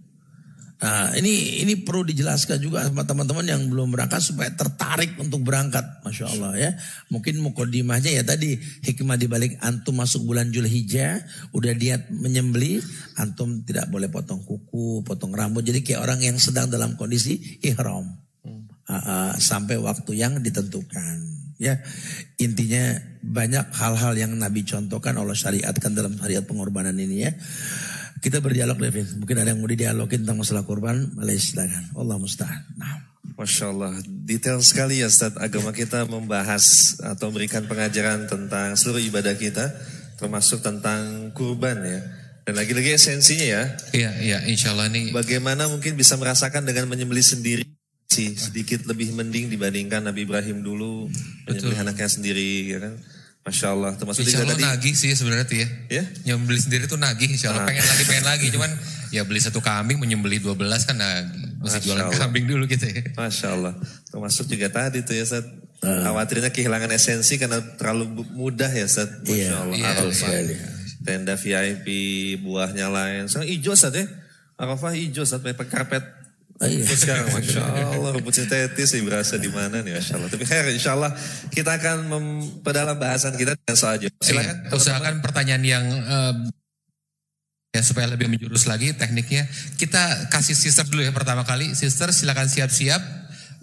[0.82, 5.86] Nah ini ini perlu dijelaskan juga sama teman-teman yang belum berangkat supaya tertarik untuk berangkat,
[6.01, 6.71] masya Allah ya.
[7.13, 11.21] Mungkin mukodimahnya ya tadi hikmah dibalik antum masuk bulan Julhijjah,
[11.53, 12.82] udah diet menyembeli,
[13.21, 18.17] antum tidak boleh potong kuku, potong rambut, jadi kayak orang yang sedang dalam kondisi ihram
[18.89, 21.30] uh, uh, sampai waktu yang ditentukan.
[21.62, 21.78] Ya
[22.41, 27.32] intinya banyak hal-hal yang Nabi contohkan Allah syariatkan dalam syariat pengorbanan ini ya.
[28.22, 29.22] Kita berdialog Devin.
[29.22, 31.14] Mungkin ada yang mau didialogin tentang masalah kurban.
[31.14, 31.93] Boleh silakan.
[31.93, 32.62] Allah musta'an.
[32.78, 33.12] Nah.
[33.38, 35.34] Masya Allah, detail sekali ya Ustaz.
[35.41, 39.66] Agama kita membahas atau memberikan pengajaran tentang seluruh ibadah kita,
[40.22, 42.05] termasuk tentang kurban ya.
[42.45, 43.64] Dan lagi-lagi esensinya ya.
[43.97, 45.09] Iya, iya, insya Allah nih.
[45.09, 47.66] Bagaimana mungkin bisa merasakan dengan menyembelih sendiri
[48.12, 51.07] sih sedikit lebih mending dibandingkan Nabi Ibrahim dulu
[51.47, 52.93] menyembelih anaknya sendiri ya kan.
[53.41, 53.91] Masya Allah.
[53.97, 55.68] Termasuk insya Allah tadi, nagih sih sebenarnya tuh ya.
[55.89, 56.03] Ya?
[56.30, 57.66] Nyembeli sendiri tuh nagih insya Allah.
[57.66, 57.74] Nah.
[57.74, 58.47] Pengen lagi, pengen lagi.
[58.53, 58.72] Cuman
[59.16, 61.57] ya beli satu kambing menyembeli 12 kan nagih.
[61.57, 62.22] Masih Masya jualan Allah.
[62.22, 63.01] kambing dulu gitu ya.
[63.18, 63.74] Masya Allah.
[64.14, 65.49] Termasuk juga tadi tuh ya Seth.
[65.82, 66.05] Uh.
[66.05, 69.26] Khawatirnya kehilangan esensi karena terlalu mudah ya Seth.
[69.26, 69.74] Masya iya, Allah.
[69.74, 70.30] Iya, Arafah.
[71.01, 71.88] Tenda VIP,
[72.45, 73.26] buahnya lain.
[73.26, 74.05] Sekarang hijau Seth ya.
[74.62, 75.41] Arafah hijau Seth.
[75.41, 76.20] Pakai karpet
[76.62, 76.86] Oh, iya.
[76.86, 80.30] sekarang, Masya Allah, rumput sintetis sih berasa di mana nih, Masya Allah.
[80.30, 81.09] Tapi khair, Insya Allah
[81.49, 84.14] kita akan memperdalam bahasan kita dengan jawab.
[84.22, 84.55] Silakan.
[84.70, 86.38] Iya, usahakan pertanyaan yang uh,
[87.74, 89.49] ya supaya lebih menjurus lagi tekniknya.
[89.82, 91.74] Kita kasih sister dulu ya pertama kali.
[91.74, 93.01] Sister silakan siap-siap.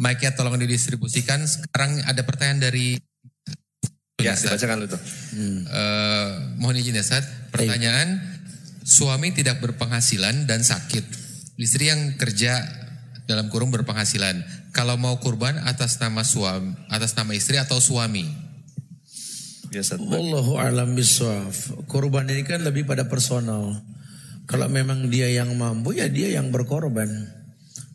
[0.02, 1.46] Mic-nya tolong didistribusikan.
[1.46, 2.98] Sekarang ada pertanyaan dari
[4.18, 5.02] Ya, bacakan dulu tuh.
[5.38, 5.62] Hmm.
[5.70, 7.22] Uh, mohon izin ya, Sat.
[7.54, 8.18] Pertanyaan,
[8.82, 11.06] suami tidak berpenghasilan dan sakit.
[11.54, 12.66] Istri yang kerja
[13.28, 14.40] dalam kurung berpenghasilan.
[14.72, 18.24] Kalau mau kurban atas nama suami, atas nama istri atau suami?
[19.68, 20.00] Biasa.
[20.00, 21.52] Wallahu a'lam bishawab.
[21.84, 23.76] Kurban ini kan lebih pada personal.
[24.48, 27.36] Kalau memang dia yang mampu ya dia yang berkorban.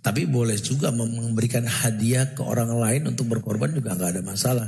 [0.03, 4.67] Tapi boleh juga memberikan hadiah ke orang lain untuk berkorban juga nggak ada masalah.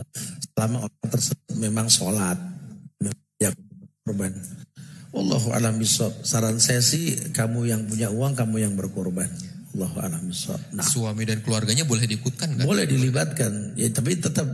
[0.49, 2.41] Selama orang tersebut memang sholat.
[3.38, 3.53] Ya,
[4.01, 4.34] berkorban.
[5.13, 6.26] Wallahu a'lam bishawab.
[6.26, 9.30] Saran saya sih kamu yang punya uang kamu yang berkorban.
[9.76, 10.23] Allah
[10.71, 10.84] nah.
[10.84, 12.63] Suami dan keluarganya boleh diikutkan kan?
[12.63, 13.76] Boleh dilibatkan.
[13.76, 14.47] Ya tapi tetap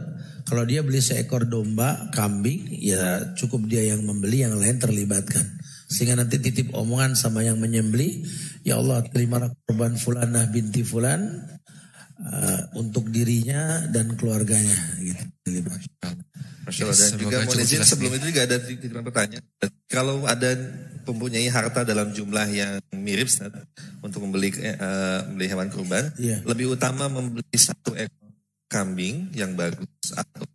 [0.49, 5.61] kalau dia beli seekor domba, kambing, ya cukup dia yang membeli, yang lain terlibatkan.
[5.91, 8.25] Sehingga nanti titip omongan sama yang menyembeli,
[8.65, 11.21] ya Allah terimalah korban fulanah binti fulan
[12.21, 15.61] uh, untuk dirinya dan keluarganya gitu.
[16.61, 16.97] Masya Allah.
[16.97, 19.45] Dan juga mau izin sebelum itu juga ada titipan pertanyaan.
[19.89, 20.53] Kalau ada
[21.01, 23.49] mempunyai harta dalam jumlah yang mirip Ustaz,
[24.05, 26.39] untuk membeli uh, membeli hewan kurban, yeah.
[26.45, 28.29] lebih utama membeli satu ekor
[28.71, 30.45] kambing yang bagus atau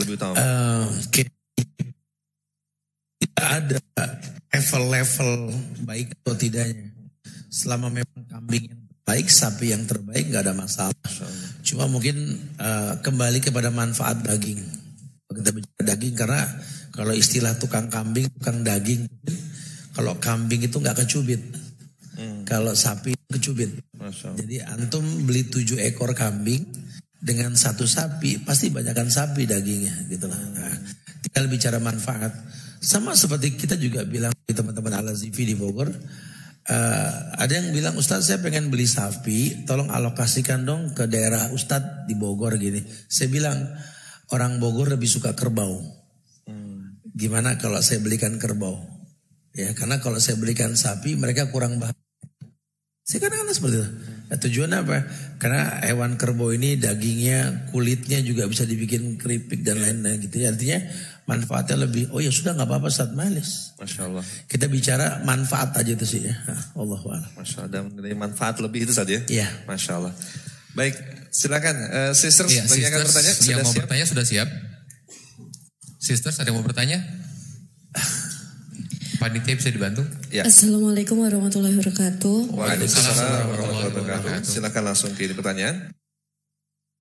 [0.00, 0.34] lebih utama.
[0.40, 1.28] Uh, okay.
[3.20, 3.78] Tidak ada
[4.48, 5.32] level-level
[5.84, 6.88] baik atau tidaknya.
[7.52, 10.94] Selama memang kambing yang baik, sapi yang terbaik nggak ada masalah.
[11.66, 12.16] Cuma mungkin
[12.58, 14.60] uh, kembali kepada manfaat daging.
[15.30, 16.42] Kita bicara daging karena
[16.90, 19.06] kalau istilah tukang kambing, tukang daging,
[19.94, 21.40] kalau kambing itu nggak kecubit.
[22.18, 22.44] Hmm.
[22.44, 23.70] Kalau sapi kecubit.
[24.36, 26.66] Jadi antum beli tujuh ekor kambing
[27.20, 30.40] dengan satu sapi, pasti banyakkan sapi dagingnya gitu lah.
[30.40, 30.76] Nah,
[31.20, 32.32] tinggal bicara manfaat.
[32.80, 35.92] Sama seperti kita juga bilang di teman-teman Al-Azifi di Bogor,
[36.70, 42.06] Uh, ada yang bilang Ustadz saya pengen beli sapi, tolong alokasikan dong ke daerah Ustadz
[42.06, 42.78] di Bogor gini.
[43.10, 43.58] Saya bilang
[44.30, 45.82] orang Bogor lebih suka kerbau.
[46.46, 47.02] Hmm.
[47.10, 48.78] Gimana kalau saya belikan kerbau?
[49.50, 51.98] Ya karena kalau saya belikan sapi mereka kurang bahagia.
[53.02, 53.88] Saya kadang-kadang seperti itu.
[54.30, 54.96] Nah, tujuan apa?
[55.42, 60.54] Karena hewan kerbau ini dagingnya, kulitnya juga bisa dibikin keripik dan lain-lain gitu ya.
[60.54, 60.78] Artinya
[61.30, 62.10] manfaatnya lebih.
[62.10, 63.78] Oh ya sudah nggak apa-apa saat malis.
[63.78, 64.24] Masya Allah.
[64.50, 66.34] Kita bicara manfaat aja itu sih ya.
[66.74, 66.98] Allah
[67.38, 67.70] Masya Allah.
[67.70, 69.22] Dan manfaat lebih itu saja ya.
[69.30, 69.48] Iya.
[69.70, 70.12] Masya Allah.
[70.74, 70.94] Baik,
[71.30, 71.76] silakan.
[71.90, 73.82] Uh, sisters, ya, bagi yang bertanya, sudah yang mau siap?
[73.86, 74.48] bertanya sudah siap.
[75.98, 76.98] Sisters, ada yang mau bertanya?
[79.20, 80.00] Panitia bisa dibantu?
[80.32, 80.48] Ya.
[80.48, 82.56] Assalamualaikum warahmatullahi wabarakatuh.
[82.56, 84.48] Waalaikumsalam warahmatullahi wabarakatuh.
[84.48, 85.92] Silakan langsung ke pertanyaan.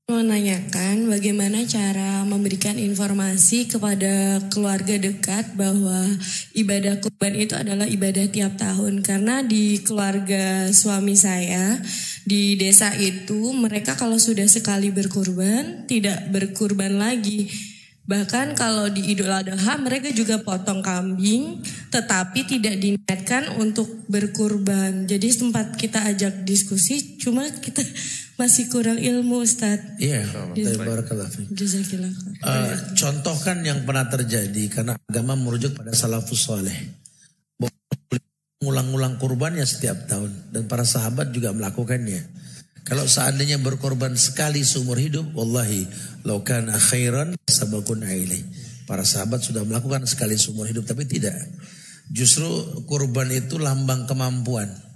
[0.09, 6.01] Menanyakan bagaimana cara memberikan informasi kepada keluarga dekat bahwa
[6.57, 11.77] ibadah kurban itu adalah ibadah tiap tahun karena di keluarga suami saya
[12.25, 17.45] di desa itu mereka kalau sudah sekali berkurban tidak berkurban lagi
[18.09, 21.61] Bahkan kalau di Idul Adha mereka juga potong kambing
[21.93, 25.05] tetapi tidak diniatkan untuk berkurban.
[25.05, 27.85] Jadi sempat kita ajak diskusi cuma kita
[28.39, 29.83] masih kurang ilmu Ustaz.
[29.99, 30.23] Iya,
[31.51, 32.13] Jazakillah.
[32.39, 36.95] Uh, contohkan yang pernah terjadi karena agama merujuk pada salafus soleh.
[38.63, 42.23] Ngulang-ngulang kurbannya setiap tahun dan para sahabat juga melakukannya.
[42.87, 45.83] Kalau seandainya berkorban sekali seumur hidup, wallahi
[46.23, 48.39] laukan akhiran sabakun aili.
[48.87, 51.35] Para sahabat sudah melakukan sekali seumur hidup tapi tidak.
[52.09, 52.47] Justru
[52.87, 54.88] kurban itu lambang kemampuan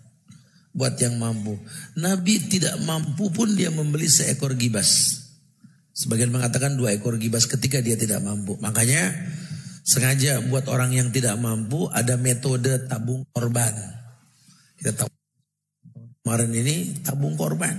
[0.74, 1.56] buat yang mampu.
[1.96, 5.22] Nabi tidak mampu pun dia membeli seekor gibas.
[5.94, 8.58] Sebagian mengatakan dua ekor gibas ketika dia tidak mampu.
[8.58, 9.14] Makanya
[9.86, 13.72] sengaja buat orang yang tidak mampu ada metode tabung korban.
[14.82, 15.14] Kita tahu
[16.24, 17.76] Kemarin ini tabung korban.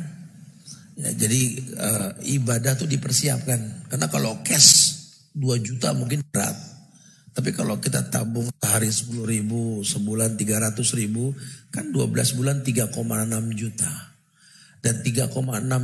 [1.01, 1.41] Ya, jadi
[1.81, 3.89] uh, ibadah tuh dipersiapkan.
[3.89, 5.01] Karena kalau cash
[5.33, 6.53] 2 juta mungkin berat.
[7.35, 11.35] Tapi kalau kita tabung sehari 10 ribu, sebulan 300 ribu,
[11.75, 12.95] kan 12 bulan 3,6
[13.59, 13.91] juta.
[14.79, 15.35] Dan 3,6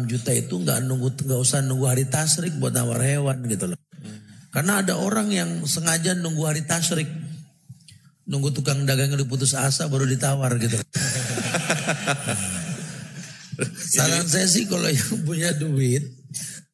[0.07, 3.80] juta itu nggak nunggu nggak usah nunggu hari tasrik buat nawar hewan gitu loh.
[4.55, 7.11] Karena ada orang yang sengaja nunggu hari tasrik.
[8.30, 10.78] Nunggu tukang dagang yang diputus asa baru ditawar gitu.
[13.90, 16.14] Saran saya sih kalau yang punya duit,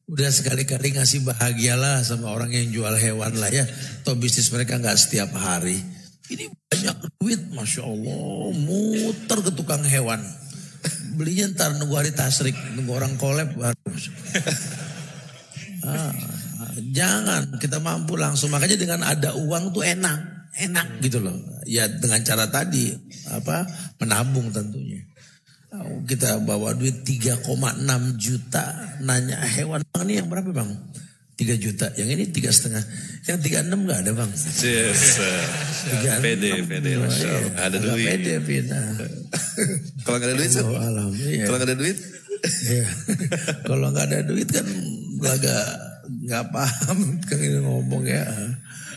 [0.07, 3.67] udah sekali-kali ngasih bahagialah sama orang yang jual hewan lah ya.
[4.03, 5.83] Atau bisnis mereka nggak setiap hari.
[6.27, 10.19] Ini banyak duit, masya Allah, muter ke tukang hewan.
[11.15, 13.91] Belinya ntar nunggu hari tasrik, nunggu orang kolep baru.
[15.87, 16.11] ah,
[16.91, 18.51] jangan kita mampu langsung.
[18.51, 21.35] Makanya dengan ada uang tuh enak, enak gitu loh.
[21.67, 22.91] Ya dengan cara tadi
[23.27, 23.67] apa
[23.99, 25.03] menabung tentunya.
[26.07, 27.43] Kita bawa duit 3,6
[28.15, 28.65] juta.
[29.03, 30.71] Nanya hewan bang ini yang berapa bang?
[31.37, 31.85] 3 juta.
[31.99, 32.81] Yang ini tiga setengah.
[33.27, 33.37] Yang
[33.67, 34.31] 36 gak ada bang.
[34.63, 35.01] Yes.
[36.23, 36.91] pede, pede.
[36.97, 37.37] Iya.
[37.59, 38.07] Ada duit.
[38.07, 38.79] Pede, pede.
[40.07, 41.09] Kalau gak ada duit, oh, alam.
[41.13, 41.97] Kalau gak ada duit?
[42.65, 42.87] Iya.
[43.67, 44.67] Kalau gak ada duit kan
[45.27, 45.65] agak
[46.25, 48.23] gak paham kan ini ngomong ya.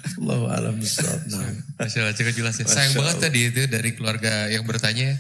[0.01, 1.51] Allah alam nah.
[1.77, 2.65] Masya Allah, cukup jelas ya.
[2.65, 5.13] Sayang banget tadi itu dari keluarga yang bertanya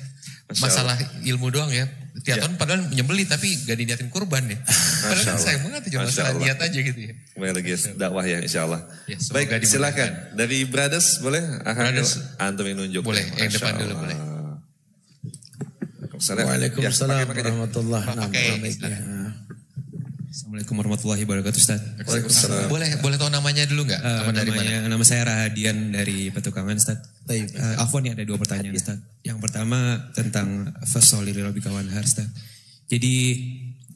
[0.58, 1.86] masalah ilmu doang ya.
[2.20, 2.42] Tiap ya.
[2.42, 4.58] tahun padahal menyembeli tapi gak diniatin kurban ya.
[4.58, 7.14] Padahal kan sayang banget cuma masalah niat aja gitu ya.
[7.38, 8.82] Kembali lagi dakwah ya insya Allah.
[9.06, 10.10] Ya, Baik silakan.
[10.34, 11.42] Dari Brothers boleh?
[11.62, 12.18] Brothers.
[12.42, 13.06] Antum yang nunjuk.
[13.06, 14.18] Boleh, yang depan dulu boleh.
[16.20, 19.19] Waalaikumsalam ya, warahmatullahi wabarakatuh.
[20.30, 21.82] Assalamualaikum warahmatullahi wabarakatuh Ustaz.
[22.06, 22.70] Waalaikumsalam.
[22.70, 23.98] Boleh boleh tahu namanya dulu nggak?
[23.98, 24.94] Uh, dari namanya, mana?
[24.94, 27.02] Nama saya Rahadian dari Petukangan Ustaz.
[27.26, 29.02] Uh, Afwan ya ada dua pertanyaan Ustaz.
[29.26, 32.30] Yang pertama tentang fasoli Rabbi Kawanhar Ustaz.
[32.86, 33.14] Jadi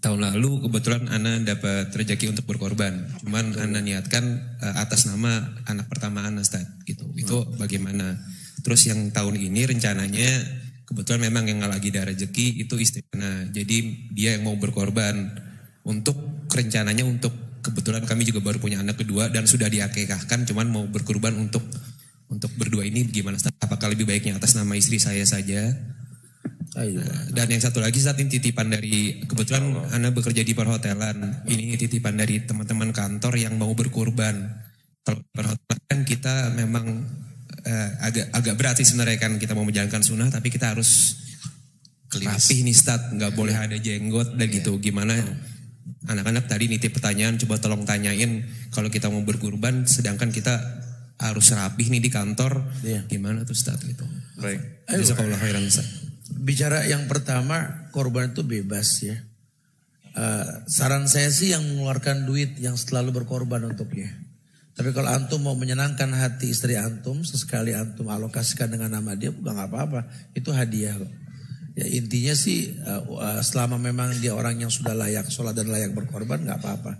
[0.02, 3.14] tahun lalu kebetulan Ana dapat rezeki untuk berkorban.
[3.22, 7.14] Cuman Ana niatkan uh, atas nama anak pertama Ana Ustaz gitu.
[7.14, 8.18] Itu bagaimana?
[8.66, 10.30] Terus yang tahun ini rencananya
[10.82, 13.46] kebetulan memang yang lagi ada rezeki itu istri Ana.
[13.54, 15.46] Jadi dia yang mau berkorban
[15.84, 16.16] untuk
[16.48, 17.32] rencananya untuk
[17.64, 21.64] kebetulan kami juga baru punya anak kedua dan sudah diakekahkan cuman mau berkurban untuk
[22.28, 23.40] untuk berdua ini gimana?
[23.60, 25.72] Apakah lebih baiknya atas nama istri saya saja?
[26.74, 26.98] Ayo.
[27.30, 31.46] dan yang satu lagi saat ini titipan dari kebetulan Ana bekerja di perhotelan.
[31.46, 34.34] Ini titipan dari teman-teman kantor yang mau berkurban
[35.06, 37.06] kalau perhotelan kan kita memang
[37.62, 41.22] eh, agak agak berat sih sebenarnya kan kita mau menjalankan sunnah tapi kita harus
[42.10, 44.58] rapih nih stat nggak boleh ada jenggot dan yeah.
[44.58, 44.74] gitu.
[44.82, 45.14] Gimana
[46.08, 50.60] anak-anak tadi nitip pertanyaan coba tolong tanyain kalau kita mau berkurban sedangkan kita
[51.20, 53.06] harus rapih nih di kantor iya.
[53.06, 54.04] gimana tuh Ustaz gitu.
[54.36, 54.60] Baik.
[54.90, 55.86] Jazakallahu khairan Ustaz.
[56.34, 59.16] Bicara yang pertama korban itu bebas ya.
[60.14, 64.14] Uh, saran saya sih yang mengeluarkan duit yang selalu berkorban untuknya.
[64.74, 69.54] Tapi kalau antum mau menyenangkan hati istri antum, sesekali antum alokasikan dengan nama dia, bukan
[69.54, 70.06] apa-apa.
[70.34, 71.23] Itu hadiah kok.
[71.74, 76.46] Ya intinya sih uh, selama memang dia orang yang sudah layak sholat dan layak berkorban
[76.46, 76.92] nggak apa-apa.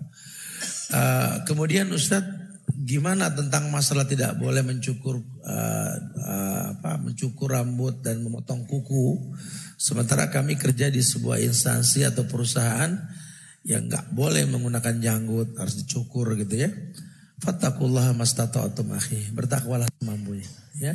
[0.90, 2.42] Uh, kemudian Ustadz
[2.74, 9.36] gimana tentang masalah tidak boleh mencukur uh, uh, apa mencukur rambut dan memotong kuku
[9.78, 12.90] sementara kami kerja di sebuah instansi atau perusahaan
[13.62, 16.70] yang nggak boleh menggunakan janggut harus dicukur gitu ya.
[17.38, 19.30] Fattakullah mastata'atum akhi.
[19.30, 20.94] Bertakwalah semampunya ya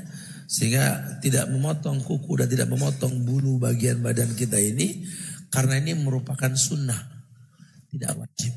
[0.50, 5.08] sehingga tidak memotong kuku dan tidak memotong bulu bagian badan kita ini
[5.50, 7.20] karena ini merupakan sunnah
[7.90, 8.54] tidak wajib.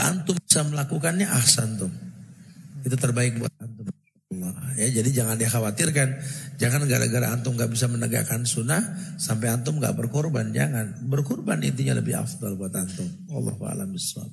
[0.00, 1.92] Antum bisa melakukannya ahsan tuh.
[2.80, 3.92] Itu terbaik buat antum.
[4.80, 6.08] Ya, jadi jangan dikhawatirkan,
[6.56, 8.80] jangan gara-gara antum nggak bisa menegakkan sunnah
[9.20, 13.04] sampai antum nggak berkorban, jangan berkorban intinya lebih afdal buat antum.
[13.28, 14.32] Allah a'lam bishawab.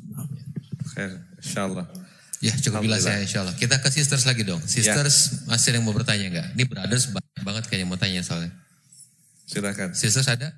[1.44, 2.07] Insyaallah.
[2.38, 3.58] Ya cukup jelas ya insya Allah.
[3.58, 4.62] Kita ke sisters lagi dong.
[4.62, 5.58] Sisters ya.
[5.58, 6.48] masih yang mau bertanya nggak?
[6.54, 8.54] Ini brothers banyak banget kayaknya mau tanya soalnya.
[9.50, 9.98] Silakan.
[9.98, 10.54] Sisters ada?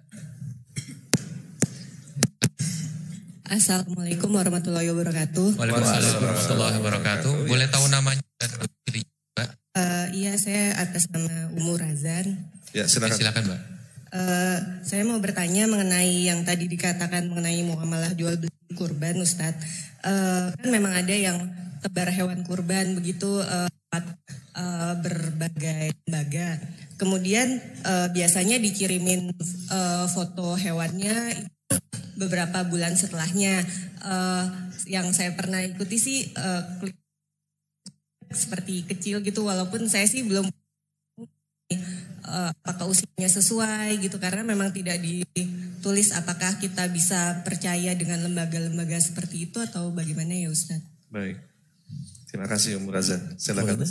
[3.50, 5.58] Assalamualaikum warahmatullahi wabarakatuh.
[5.58, 7.32] Waalaikumsalam warahmatullahi wabarakatuh.
[7.50, 8.52] Boleh tahu namanya dan
[9.80, 12.36] Uh, iya, saya atas nama Umur Razan.
[12.76, 13.16] Ya, silakan.
[13.16, 13.62] Ya, silakan, Mbak.
[14.10, 19.62] Uh, saya mau bertanya mengenai yang tadi dikatakan mengenai muamalah jual beli kurban, Ustadz.
[20.04, 21.38] Uh, kan memang ada yang
[21.80, 23.70] tebar hewan kurban begitu uh,
[24.56, 26.60] uh, berbagai lembaga.
[27.00, 29.32] Kemudian uh, biasanya dikirimin
[29.72, 31.48] uh, foto hewannya
[32.20, 33.64] beberapa bulan setelahnya.
[34.00, 34.48] Uh,
[34.88, 36.64] yang saya pernah ikuti sih uh,
[38.32, 40.48] seperti kecil gitu walaupun saya sih belum
[42.30, 49.50] apakah usianya sesuai gitu karena memang tidak ditulis apakah kita bisa percaya dengan lembaga-lembaga seperti
[49.50, 50.82] itu atau bagaimana ya Ustaz?
[51.10, 51.49] Baik.
[52.30, 53.22] Terima kasih Om Razan.
[53.42, 53.82] Silakan.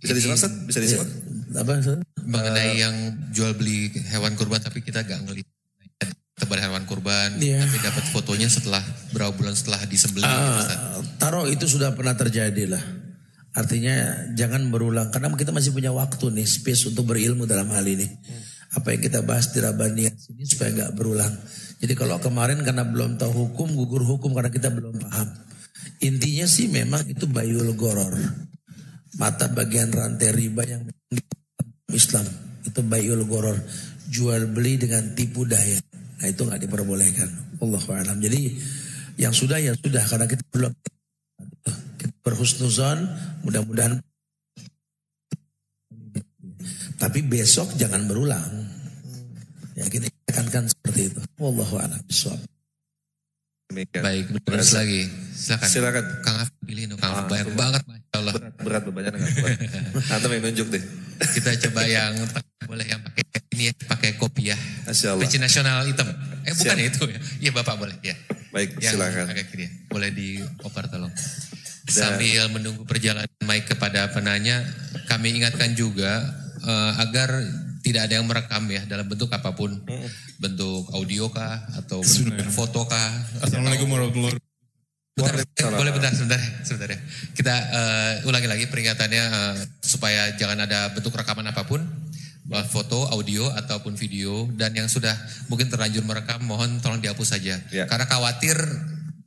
[0.00, 0.52] Bisa disimak Ustaz?
[0.64, 1.08] Bisa disimak?
[1.60, 2.00] Apa Ustaz?
[2.24, 2.96] Mengenai yang
[3.36, 5.48] jual beli hewan kurban tapi kita gak ngelihat
[6.40, 7.60] tebar hewan kurban yeah.
[7.60, 8.80] tapi dapat fotonya setelah
[9.12, 12.80] berapa bulan setelah disembelih uh, taruh itu sudah pernah terjadi lah
[13.50, 18.06] Artinya jangan berulang karena kita masih punya waktu nih space untuk berilmu dalam hal ini.
[18.78, 21.34] Apa yang kita bahas di Rabaniyat sini supaya nggak berulang.
[21.82, 25.49] Jadi kalau kemarin karena belum tahu hukum gugur hukum karena kita belum paham.
[26.00, 28.16] Intinya sih memang itu bayul goror.
[29.20, 30.88] Mata bagian rantai riba yang
[31.92, 32.24] Islam
[32.64, 33.60] itu bayul goror.
[34.08, 35.76] Jual beli dengan tipu daya.
[36.20, 37.28] Nah itu nggak diperbolehkan.
[37.60, 38.16] Allah alam.
[38.16, 38.56] Jadi
[39.20, 40.72] yang sudah ya sudah karena kita belum
[42.24, 42.98] berhusnuzon,
[43.44, 44.00] mudah-mudahan.
[46.96, 48.48] Tapi besok jangan berulang.
[49.76, 51.20] Ya kita tekankan seperti itu.
[51.40, 52.00] Wallahu a'lam
[53.72, 54.04] bishawab.
[54.04, 55.02] Baik, terus lagi.
[55.34, 55.68] Silakan.
[55.68, 56.04] Silakan.
[56.20, 58.32] Kang Af pilih Kang Af banyak banget Masya Allah.
[58.36, 59.58] Berat, berat bebannya enggak kuat.
[60.14, 60.82] Antum yang nunjuk deh.
[61.20, 62.12] Kita coba yang
[62.66, 63.22] boleh yang pakai
[63.56, 64.56] ini ya, pakai kopi ya.
[64.86, 65.22] Masya Allah.
[65.24, 66.08] Peci nasional hitam.
[66.44, 67.20] Eh bukan ya itu ya.
[67.48, 68.14] Iya Bapak boleh ya.
[68.50, 69.24] Baik, yang silakan.
[69.30, 69.66] Pakai kiri.
[69.88, 71.12] Boleh dioper tolong.
[71.90, 74.62] Sambil menunggu perjalanan mic kepada penanya,
[75.10, 76.22] kami ingatkan juga
[76.62, 77.42] uh, agar
[77.80, 79.72] tidak ada yang merekam ya dalam bentuk apa pun,
[80.36, 83.10] bentuk audio kah atau bentuk foto kah.
[83.40, 84.36] Assalamualaikum warahmatullahi
[85.16, 85.76] wabarakatuh.
[85.76, 86.98] boleh bentar, sebentar, sebentar ya.
[87.36, 91.84] Kita uh, ulangi lagi peringatannya uh, supaya jangan ada bentuk rekaman apa pun,
[92.68, 95.14] foto, audio ataupun video dan yang sudah
[95.46, 97.60] mungkin terlanjur merekam mohon tolong dihapus saja.
[97.70, 97.84] Ya.
[97.86, 98.56] Karena khawatir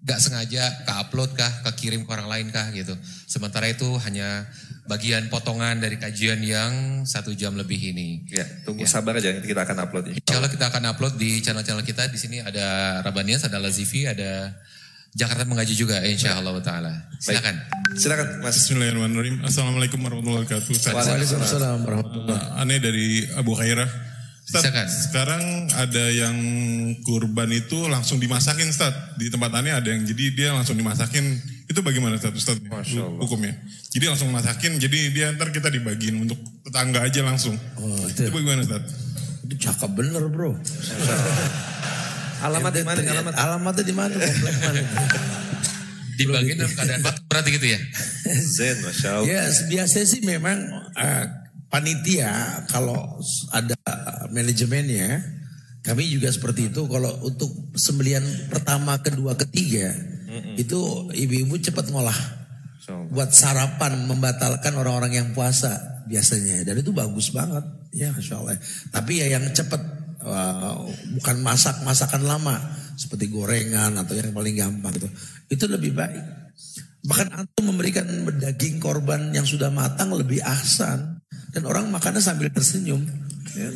[0.04, 2.91] gak sengaja ke upload kah, kekirim ke orang lain kah gitu.
[3.24, 4.43] Sementara itu hanya
[4.84, 8.27] bagian potongan dari kajian yang satu jam lebih ini.
[8.27, 8.89] Ya, tunggu ya.
[8.91, 10.11] sabar aja kita akan upload.
[10.11, 12.11] Insya Allah kita akan upload di channel-channel kita.
[12.11, 14.51] Di sini ada Rabanias, ada Lazifi, ada
[15.13, 16.93] Jakarta mengaji juga insya Allah Ta'ala.
[17.21, 17.53] Silakan.
[17.53, 18.01] Baik.
[18.01, 18.55] Silakan Mas.
[18.65, 19.45] Bismillahirrahmanirrahim.
[19.45, 20.73] Assalamualaikum warahmatullahi wabarakatuh.
[20.89, 22.61] Waalaikumsalam warahmatullahi wabarakatuh.
[22.65, 23.07] Aneh dari
[23.38, 23.89] Abu Khairah.
[24.43, 26.36] Ustaz, sekarang ada yang
[27.07, 28.91] kurban itu langsung dimasakin Ustaz.
[29.15, 31.23] Di tempat aneh ada yang jadi dia langsung dimasakin.
[31.74, 32.38] Itu bagaimana Ustaz?
[32.38, 32.61] Ustaz
[33.17, 33.57] hukumnya.
[33.89, 37.57] Jadi langsung masakin, jadi dia ntar kita dibagiin untuk tetangga aja langsung.
[37.82, 38.30] Oh, itu.
[38.30, 38.93] itu bagaimana Ustaz?
[39.49, 40.53] Itu cakep bener bro.
[42.45, 42.99] alamat di mana?
[43.01, 44.13] Alamat alamatnya di mana?
[44.13, 44.82] Komplek mana?
[46.13, 47.80] Dibagiin dalam keadaan berarti gitu ya?
[48.61, 49.26] Zen, Masya Allah.
[49.26, 50.61] Ya, biasanya sih memang
[50.93, 51.26] uh,
[51.74, 52.30] panitia
[52.69, 53.17] kalau
[53.49, 53.74] ada
[54.30, 55.26] manajemennya
[55.82, 58.21] kami juga seperti itu kalau untuk sembelian
[58.53, 60.55] pertama kedua ketiga mm-hmm.
[60.57, 60.79] itu
[61.13, 62.17] ibu-ibu cepat ngolah
[62.81, 62.93] so.
[63.13, 67.63] buat sarapan membatalkan orang-orang yang puasa biasanya dan itu bagus banget
[67.93, 68.57] ya masya Allah
[68.89, 69.79] tapi ya yang cepat
[70.25, 70.81] uh,
[71.21, 72.57] bukan masak masakan lama
[72.97, 75.07] seperti gorengan atau yang paling gampang itu
[75.53, 76.43] itu lebih baik
[77.03, 78.07] bahkan antum memberikan
[78.39, 81.19] daging korban yang sudah matang lebih ahsan
[81.53, 83.03] dan orang makannya sambil tersenyum.
[83.53, 83.69] Ya.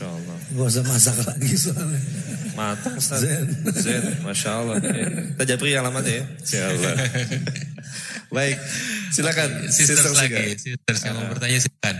[0.00, 0.36] Masya Allah.
[0.56, 2.00] Gak usah masak lagi soalnya.
[2.56, 3.20] Matang Ustaz.
[3.20, 3.44] Zen.
[3.68, 4.04] Zen.
[4.24, 4.76] Masya Allah.
[4.88, 5.08] Ya.
[5.36, 6.26] Kita japri alamatnya ya.
[6.40, 6.92] Insya Allah.
[8.40, 8.56] Baik.
[9.12, 9.48] Silakan.
[9.68, 10.32] Sisters, sisters lagi.
[10.40, 10.56] Juga.
[10.56, 11.30] Sisters yang mau ah.
[11.36, 11.96] bertanya silakan.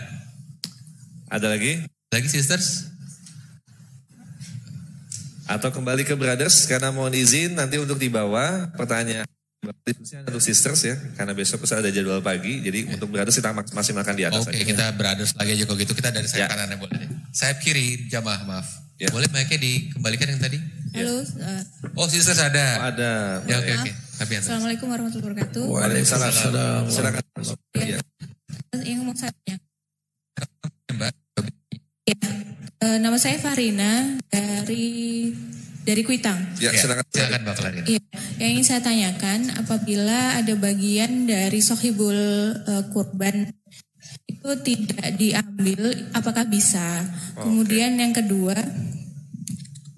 [1.28, 1.72] Ada lagi?
[2.08, 2.88] Lagi sisters?
[5.44, 9.28] Atau kembali ke brothers karena mohon izin nanti untuk dibawa pertanyaan
[9.60, 12.96] diskusi untuk sisters ya, karena besok bisa ada jadwal pagi, jadi ya.
[12.96, 14.48] untuk brothers kita masih makan di atas.
[14.48, 16.56] Oke, okay, kita brothers lagi aja kalau gitu, kita dari sayap ya.
[16.56, 16.96] kanan boleh.
[17.36, 18.68] Sayap kiri jamaah maaf.
[19.00, 19.08] Ya.
[19.12, 20.60] Boleh mic dikembalikan yang tadi?
[20.92, 21.24] Halo.
[21.24, 21.64] Ya.
[21.88, 22.84] Uh, oh sisters ada.
[22.84, 23.12] Oh, ada.
[23.48, 23.92] Ya oke okay, oke.
[24.28, 24.36] Okay.
[24.44, 25.64] Assalamualaikum warahmatullahi wabarakatuh.
[25.72, 26.82] Waalaikumsalam.
[26.92, 27.24] Silakan.
[27.80, 27.96] Ya.
[28.76, 29.56] Yang mau saya tanya.
[32.04, 32.16] Ya.
[32.80, 35.32] Uh, nama saya Farina dari
[35.84, 36.38] dari Kuitang.
[36.60, 37.04] Ya, silakan.
[37.08, 37.86] Silakan Mbak Clarina.
[37.88, 38.02] Iya,
[38.40, 42.16] yang ingin saya tanyakan apabila ada bagian dari sohibul
[42.54, 43.48] uh, kurban
[44.28, 47.04] itu tidak diambil, apakah bisa?
[47.36, 48.00] Oh, Kemudian okay.
[48.00, 48.56] yang kedua,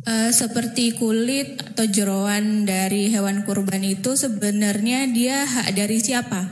[0.06, 6.50] uh, seperti kulit atau jeroan dari hewan kurban itu sebenarnya dia hak dari siapa?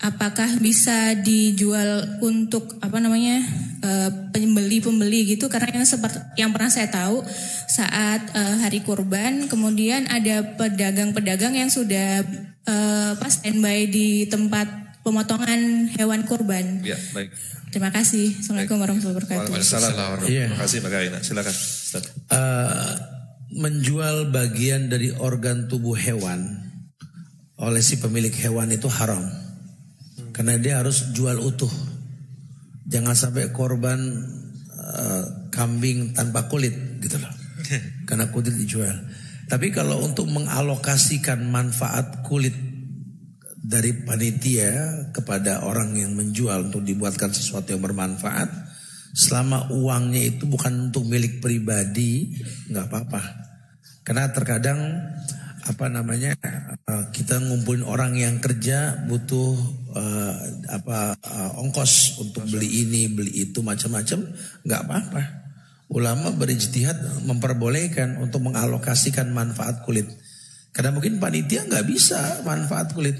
[0.00, 3.40] Apakah bisa dijual untuk apa namanya
[3.80, 7.24] uh, pembeli-pembeli gitu karena yang seperti yang pernah saya tahu
[7.70, 12.20] saat uh, hari kurban kemudian ada pedagang-pedagang yang sudah
[12.68, 16.82] uh, pas standby di tempat pemotongan hewan kurban.
[16.82, 17.30] Ya, baik.
[17.70, 18.34] Terima kasih.
[18.42, 19.50] Assalamualaikum warahmatullahi wabarakatuh.
[19.54, 20.18] Waalaikumsalam.
[20.26, 20.44] Iya.
[20.50, 21.18] Terima kasih Mbak Karina.
[21.22, 21.54] Silakan.
[22.26, 22.92] Uh,
[23.54, 26.66] menjual bagian dari organ tubuh hewan
[27.56, 29.22] oleh si pemilik hewan itu haram.
[30.36, 31.72] Karena dia harus jual utuh.
[32.84, 33.96] Jangan sampai korban
[34.76, 37.32] uh, kambing tanpa kulit gitu loh.
[38.08, 39.00] Karena kulit dijual.
[39.48, 42.52] Tapi kalau untuk mengalokasikan manfaat kulit
[43.56, 48.52] dari panitia kepada orang yang menjual untuk dibuatkan sesuatu yang bermanfaat,
[49.16, 52.36] selama uangnya itu bukan untuk milik pribadi,
[52.68, 53.22] nggak apa-apa.
[54.04, 54.78] Karena terkadang
[55.66, 56.38] apa namanya
[56.86, 59.58] uh, kita ngumpulin orang yang kerja butuh
[59.98, 60.34] uh,
[60.70, 64.30] apa uh, ongkos untuk beli ini beli itu macam-macam
[64.62, 65.22] nggak apa-apa.
[65.86, 70.06] Ulama berijtihad memperbolehkan untuk mengalokasikan manfaat kulit.
[70.74, 73.14] Karena mungkin panitia nggak bisa manfaat kulit.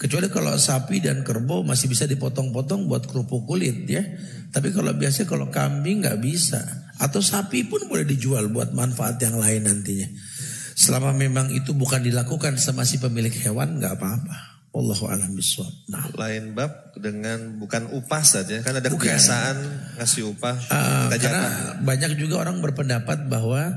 [0.00, 4.04] Kecuali kalau sapi dan kerbau masih bisa dipotong-potong buat kerupuk kulit ya.
[4.52, 6.60] Tapi kalau biasa kalau kambing nggak bisa.
[7.00, 10.08] Atau sapi pun boleh dijual buat manfaat yang lain nantinya
[10.80, 14.64] Selama memang itu bukan dilakukan sama si pemilik hewan nggak apa-apa.
[14.72, 15.68] Allahu alam biswab.
[15.92, 16.08] Nah.
[16.16, 19.12] Lain bab dengan bukan upah saja, kan ada bukan.
[19.12, 19.56] kebiasaan
[20.00, 20.56] ngasih upah.
[20.72, 21.44] Uh, karena
[21.84, 23.76] banyak juga orang berpendapat bahwa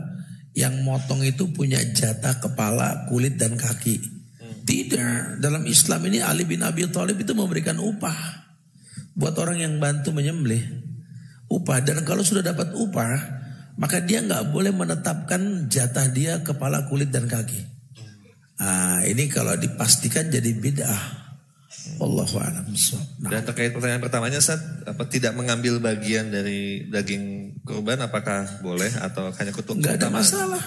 [0.55, 3.99] yang motong itu punya jatah kepala, kulit dan kaki.
[4.39, 4.63] Hmm.
[4.63, 8.45] Tidak, dalam Islam ini Ali bin Abi Thalib itu memberikan upah
[9.17, 10.61] buat orang yang bantu menyembelih.
[11.51, 13.42] Upah dan kalau sudah dapat upah,
[13.77, 17.61] maka dia nggak boleh menetapkan jatah dia kepala kulit dan kaki.
[18.61, 21.25] Nah, ini kalau dipastikan jadi bid'ah.
[21.99, 22.63] Allahu a'lam
[23.19, 23.27] nah.
[23.27, 29.35] Dan terkait pertanyaan pertamanya saat apa tidak mengambil bagian dari daging kurban apakah boleh atau
[29.35, 29.83] hanya kutuk?
[29.83, 30.63] Enggak ada masalah.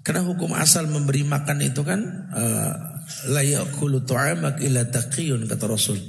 [0.00, 2.00] Karena hukum asal memberi makan itu kan
[3.28, 6.00] la ya'kulu tu'amak illa taqiyun kata Rasul.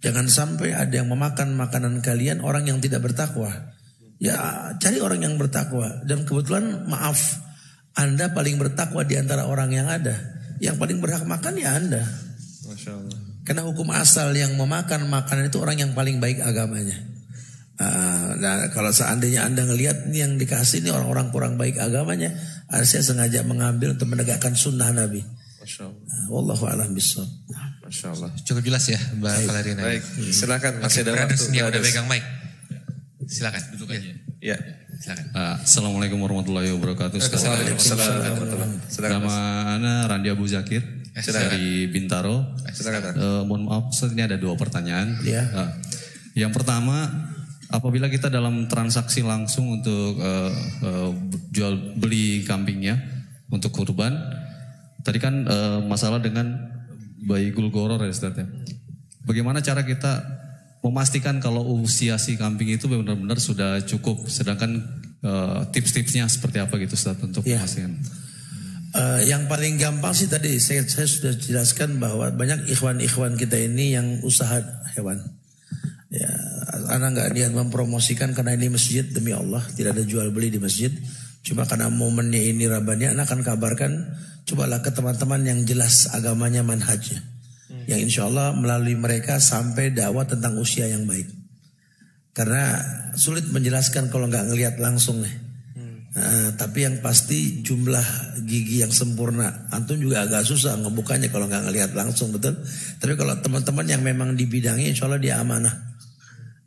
[0.00, 3.52] Jangan sampai ada yang memakan makanan kalian orang yang tidak bertakwa.
[4.20, 4.36] Ya
[4.76, 6.04] cari orang yang bertakwa.
[6.04, 7.40] Dan kebetulan maaf,
[7.96, 10.12] Anda paling bertakwa di antara orang yang ada.
[10.60, 12.04] Yang paling berhak makan ya Anda.
[12.68, 13.18] Masya Allah.
[13.48, 17.00] Karena hukum asal yang memakan makanan itu orang yang paling baik agamanya.
[17.80, 22.36] Uh, nah kalau seandainya Anda ngelihat ini yang dikasih ini orang-orang kurang baik agamanya,
[22.84, 25.24] saya sengaja mengambil untuk menegakkan sunnah Nabi.
[25.64, 25.96] Masya Allah.
[25.96, 27.32] Uh, Wallahu a'lam bishawab.
[27.88, 28.30] Masya Allah.
[28.44, 29.80] Cukup jelas ya Mbak Valerina.
[29.80, 31.40] Baik, silakan masih ada waktu.
[31.56, 32.20] Dia udah pegang mic.
[33.30, 34.10] Silakan duduk aja.
[34.42, 34.58] Ya.
[34.98, 35.26] Silakan.
[35.30, 37.22] Uh, Assalamualaikum warahmatullahi wabarakatuh.
[38.98, 39.34] Nama
[39.78, 40.82] Ana Randi Abu Zakir
[41.14, 41.46] eh, Silakan.
[41.46, 42.58] dari Bintaro.
[42.66, 43.14] Eh, silakan.
[43.14, 45.14] Uh, mohon maaf, Ustaz, ini ada dua pertanyaan.
[45.22, 45.46] Ya.
[45.46, 45.70] Uh,
[46.34, 47.06] yang pertama,
[47.70, 50.50] apabila kita dalam transaksi langsung untuk uh,
[50.82, 51.14] uh,
[51.54, 52.98] jual beli kambingnya
[53.46, 54.10] untuk kurban,
[55.06, 56.50] tadi kan uh, masalah dengan
[57.22, 58.50] bayi gulgoror ya Ustaz ya.
[59.22, 60.39] Bagaimana cara kita
[60.80, 64.24] memastikan kalau usia si kambing itu benar-benar sudah cukup.
[64.28, 64.80] Sedangkan
[65.20, 67.60] uh, tips-tipsnya seperti apa gitu Ustaz untuk ya.
[67.60, 68.00] memastikan.
[68.90, 73.94] Uh, yang paling gampang sih tadi saya, saya sudah jelaskan bahwa banyak ikhwan-ikhwan kita ini
[73.94, 74.58] yang usaha
[74.98, 75.22] hewan.
[76.10, 76.26] Ya,
[76.90, 80.90] anak nggak niat mempromosikan karena ini masjid demi Allah tidak ada jual beli di masjid.
[81.46, 83.92] Cuma karena momennya ini rabanya, anak akan kabarkan
[84.42, 87.22] cobalah ke teman-teman yang jelas agamanya manhajnya
[87.90, 91.26] yang insya Allah melalui mereka sampai dakwah tentang usia yang baik.
[92.30, 92.78] Karena
[93.18, 95.34] sulit menjelaskan kalau nggak ngelihat langsung nih.
[95.74, 95.96] Hmm.
[96.14, 98.02] Uh, tapi yang pasti jumlah
[98.46, 102.54] gigi yang sempurna, antum juga agak susah ngebukanya kalau nggak ngelihat langsung betul.
[103.02, 105.74] Tapi kalau teman-teman yang memang di bidangnya, insya Allah dia amanah.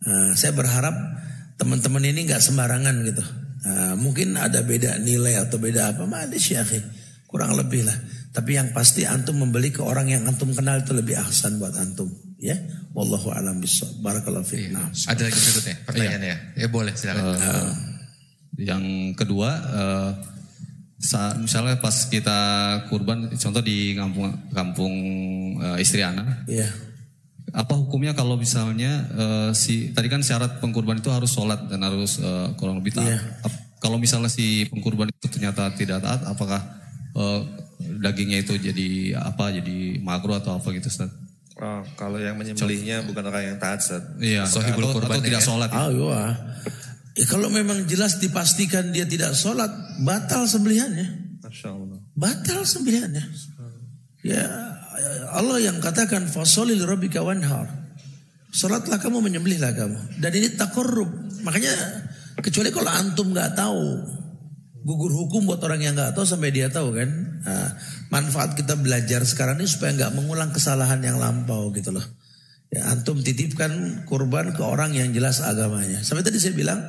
[0.03, 0.95] Uh, saya berharap
[1.55, 3.23] teman-teman ini nggak sembarangan gitu.
[3.63, 6.83] Uh, mungkin ada beda nilai atau beda apa, ada syakhi
[7.31, 7.97] kurang lebih lah.
[8.33, 12.09] Tapi yang pasti antum membeli ke orang yang antum kenal itu lebih ahsan buat antum.
[12.41, 12.57] Ya,
[12.97, 14.01] wallahu alam bisawab.
[14.01, 14.73] Barakallahu fiik.
[14.73, 14.89] Iya.
[14.89, 16.37] Ada lagi berikutnya pertanyaannya ya?
[16.65, 17.23] Ya boleh silakan.
[17.39, 17.71] Uh,
[18.57, 20.11] yang kedua, uh,
[20.97, 22.39] saat misalnya pas kita
[22.89, 24.93] kurban, contoh di kampung kampung
[25.61, 26.49] uh, istri anak.
[26.49, 26.67] Iya.
[27.53, 32.17] Apa hukumnya kalau misalnya uh, si tadi kan syarat pengkurban itu harus sholat dan harus
[32.17, 33.13] uh, kurang lebih taat.
[33.13, 33.19] Iya.
[33.77, 36.59] Kalau misalnya si pengkurban itu ternyata tidak taat, apakah
[37.13, 37.45] uh,
[37.99, 39.51] dagingnya itu jadi apa?
[39.53, 41.11] Jadi makruh atau apa gitu, Ustaz?
[41.61, 44.03] Oh, kalau yang menyembelihnya bukan orang yang taat, Ustaz.
[44.17, 45.45] Iya, Sohibul atau, atau tidak ya?
[45.45, 45.69] sholat.
[45.69, 46.21] Ah, iya.
[47.13, 49.69] Eh, kalau memang jelas dipastikan dia tidak sholat,
[50.01, 51.39] batal sembelihannya.
[51.45, 51.99] Masya Allah.
[52.17, 53.25] Batal sembelihannya.
[54.23, 54.73] Ya
[55.33, 57.69] Allah yang katakan fasolil rabbika wanhar.
[58.53, 60.21] Salatlah kamu menyembelihlah kamu.
[60.21, 61.09] Dan ini takorrub.
[61.41, 61.73] Makanya
[62.37, 63.83] kecuali kalau antum nggak tahu
[64.83, 67.09] gugur hukum buat orang yang nggak tahu sampai dia tahu kan.
[67.43, 67.69] Nah,
[68.11, 72.03] manfaat kita belajar sekarang ini supaya nggak mengulang kesalahan yang lampau gitu loh.
[72.67, 76.03] Ya, antum titipkan kurban ke orang yang jelas agamanya.
[76.03, 76.79] Sampai tadi saya bilang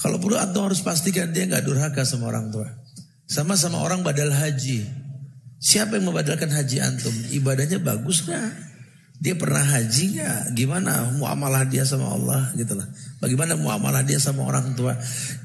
[0.00, 2.66] kalau perlu antum harus pastikan dia nggak durhaka sama orang tua.
[3.30, 4.86] Sama-sama orang badal haji.
[5.60, 7.12] Siapa yang membadalkan haji antum?
[7.30, 8.69] Ibadahnya bagus nggak?
[9.20, 10.56] Dia pernah haji nggak?
[10.56, 12.88] Gimana muamalah dia sama Allah gitu lah.
[13.20, 14.96] Bagaimana muamalah dia sama orang tua?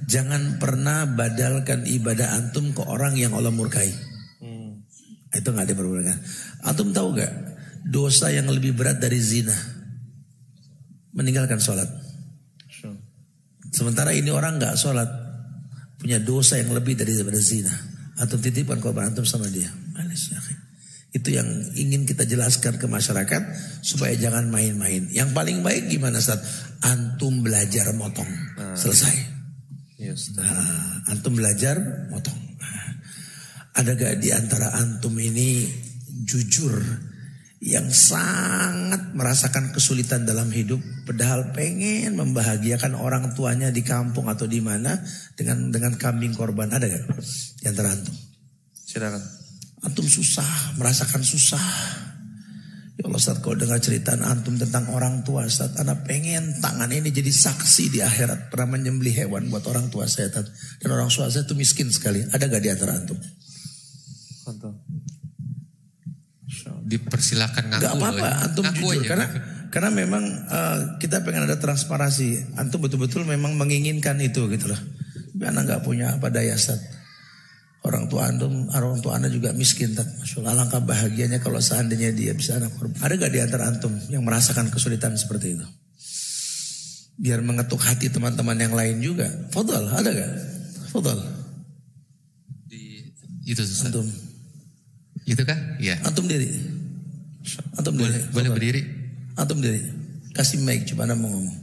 [0.07, 3.91] Jangan pernah badalkan ibadah antum ke orang yang Allah murkai.
[5.36, 6.17] Itu nggak diperbolehkan.
[6.63, 7.34] Antum tahu nggak
[7.91, 9.55] dosa yang lebih berat dari zina?
[11.11, 11.91] Meninggalkan sholat.
[13.76, 15.11] Sementara ini orang nggak sholat
[15.99, 17.76] punya dosa yang lebih dari daripada zina.
[18.23, 19.67] Antum titipkan korban antum sama dia.
[21.16, 21.47] Itu yang
[21.80, 23.41] ingin kita jelaskan ke masyarakat
[23.80, 25.07] supaya jangan main-main.
[25.16, 26.43] Yang paling baik gimana saat
[26.84, 28.28] antum belajar motong.
[28.76, 29.16] Selesai.
[29.95, 30.36] Yes.
[30.36, 31.80] Nah, antum belajar
[32.11, 32.36] motong.
[32.36, 32.99] Nah,
[33.80, 35.63] ada gak di antara antum ini
[36.28, 36.76] jujur
[37.66, 44.61] yang sangat merasakan kesulitan dalam hidup padahal pengen membahagiakan orang tuanya di kampung atau di
[44.61, 44.99] mana
[45.34, 47.07] dengan dengan kambing korban ada gak
[47.63, 48.13] di antara antum?
[48.76, 49.24] Silakan.
[49.86, 51.61] Antum susah, merasakan susah.
[52.95, 57.11] Ya Allah Ustaz, kalau dengar cerita antum tentang orang tua Ustaz, anak pengen tangan ini
[57.11, 58.49] jadi saksi di akhirat.
[58.49, 60.31] Pernah menyembelih hewan buat orang tua saya.
[60.31, 60.47] Ustaz.
[60.79, 62.23] Dan orang tua saya itu miskin sekali.
[62.23, 63.19] Ada gak di antara antum?
[64.47, 64.73] Antum.
[66.86, 67.81] Dipersilakan ngaku.
[67.83, 69.01] Gak apa-apa, antum Ngaku jujur.
[69.03, 69.07] aja.
[69.11, 69.27] Karena
[69.75, 72.55] karena memang eh, kita pengen ada transparansi.
[72.55, 74.79] Antum betul-betul memang menginginkan itu gitu loh.
[75.36, 76.79] Tapi anak gak punya apa daya Ustaz.
[77.86, 79.93] Orang tua antum, orang tua anda juga miskin.
[79.93, 82.97] Masya Allah, alangkah bahagianya kalau seandainya dia bisa anak korban.
[82.97, 85.65] Ada gak di antara antum yang merasakan kesulitan seperti itu?
[87.21, 89.29] Biar mengetuk hati teman-teman yang lain juga.
[89.53, 90.31] Fadal, ada gak?
[90.89, 91.19] Fadal.
[93.45, 93.93] Itu susah.
[93.93, 94.09] Antum.
[95.29, 95.77] Itu kah?
[95.77, 96.01] Iya.
[96.09, 96.49] Antum diri.
[97.77, 98.09] Antum diri.
[98.09, 98.57] Boleh, boleh Fadal.
[98.57, 98.81] berdiri.
[99.38, 99.81] Antum diri.
[100.33, 101.57] Kasih mic coba anda mau ngomong.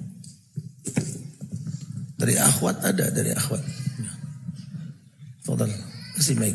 [2.15, 3.59] Dari akhwat ada, dari akhwat.
[5.43, 5.92] Fadal.
[6.23, 6.55] Kasih mic.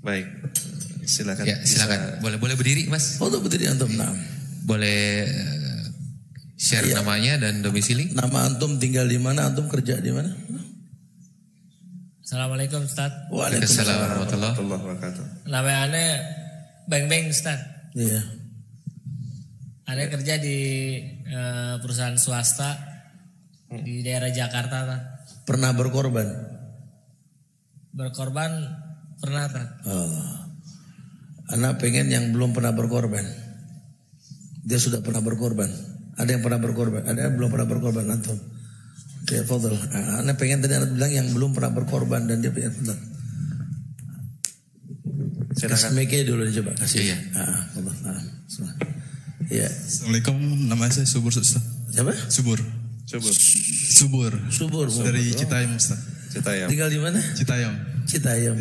[0.00, 0.24] Baik.
[1.04, 1.44] Silakan.
[1.44, 2.24] Ya, silakan.
[2.24, 3.20] Boleh boleh berdiri, Mas.
[3.20, 3.92] Foto berdiri antum.
[3.92, 4.08] Nah.
[4.64, 5.84] Boleh eh,
[6.56, 7.04] share Iya.
[7.04, 8.16] namanya dan domisili?
[8.16, 9.52] Nama antum tinggal di mana?
[9.52, 10.32] Antum kerja di mana?
[12.28, 13.08] Assalamualaikum Ustaz.
[13.32, 15.48] Waalaikumsalam warahmatullahi wabarakatuh.
[15.48, 16.04] Nama Ane
[16.84, 17.56] Beng Beng Ustaz.
[17.96, 18.20] Iya.
[19.88, 20.60] Ane kerja di
[21.24, 22.76] eh, perusahaan swasta
[23.80, 24.76] di daerah Jakarta.
[24.84, 25.02] Tad.
[25.48, 26.28] Pernah berkorban?
[27.96, 28.76] Berkorban
[29.24, 29.68] pernah Tad.
[29.88, 30.36] Oh.
[31.56, 33.24] Anak pengen yang belum pernah berkorban.
[34.68, 35.72] Dia sudah pernah berkorban.
[36.20, 38.36] Ada yang pernah berkorban, ada yang belum pernah berkorban antum.
[39.28, 39.76] Ya, fadl.
[39.92, 42.96] Anak pengen tadi anak bilang yang belum pernah berkorban dan dia pengen fadl.
[45.58, 47.02] Kasih mic dulu nih, coba kasih.
[47.12, 47.16] Iya.
[47.34, 47.92] Ah, fadl.
[48.06, 48.22] Ah.
[49.48, 49.68] Iya.
[49.68, 50.36] Assalamualaikum,
[50.68, 51.60] nama saya Subur Ustaz.
[51.92, 52.12] Siapa?
[52.28, 52.60] Subur.
[53.08, 54.32] Subur.
[54.52, 54.86] Subur.
[54.92, 55.00] Bu.
[55.04, 55.98] Dari Citayam Ustaz.
[56.28, 56.68] Cerita ya.
[56.68, 57.18] Tinggal di mana?
[57.32, 57.72] Citayam.
[58.04, 58.56] Citayam.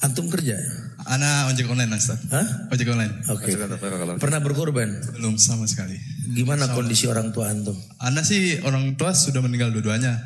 [0.00, 0.56] Antum kerja?
[1.04, 2.16] Ana ojek online Ustaz.
[2.32, 2.68] Hah?
[2.72, 3.12] Ojek online.
[3.28, 3.52] Oke.
[3.52, 4.88] Kalau Pernah berkorban?
[5.16, 6.00] Belum sama sekali.
[6.32, 7.76] Gimana kondisi orang tua antum?
[8.00, 10.16] Ana sih orang tua sudah meninggal dua-duanya.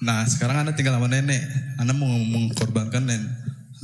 [0.00, 1.44] Nah sekarang Ana tinggal sama nenek.
[1.76, 3.28] Ana mau mengkorbankan nenek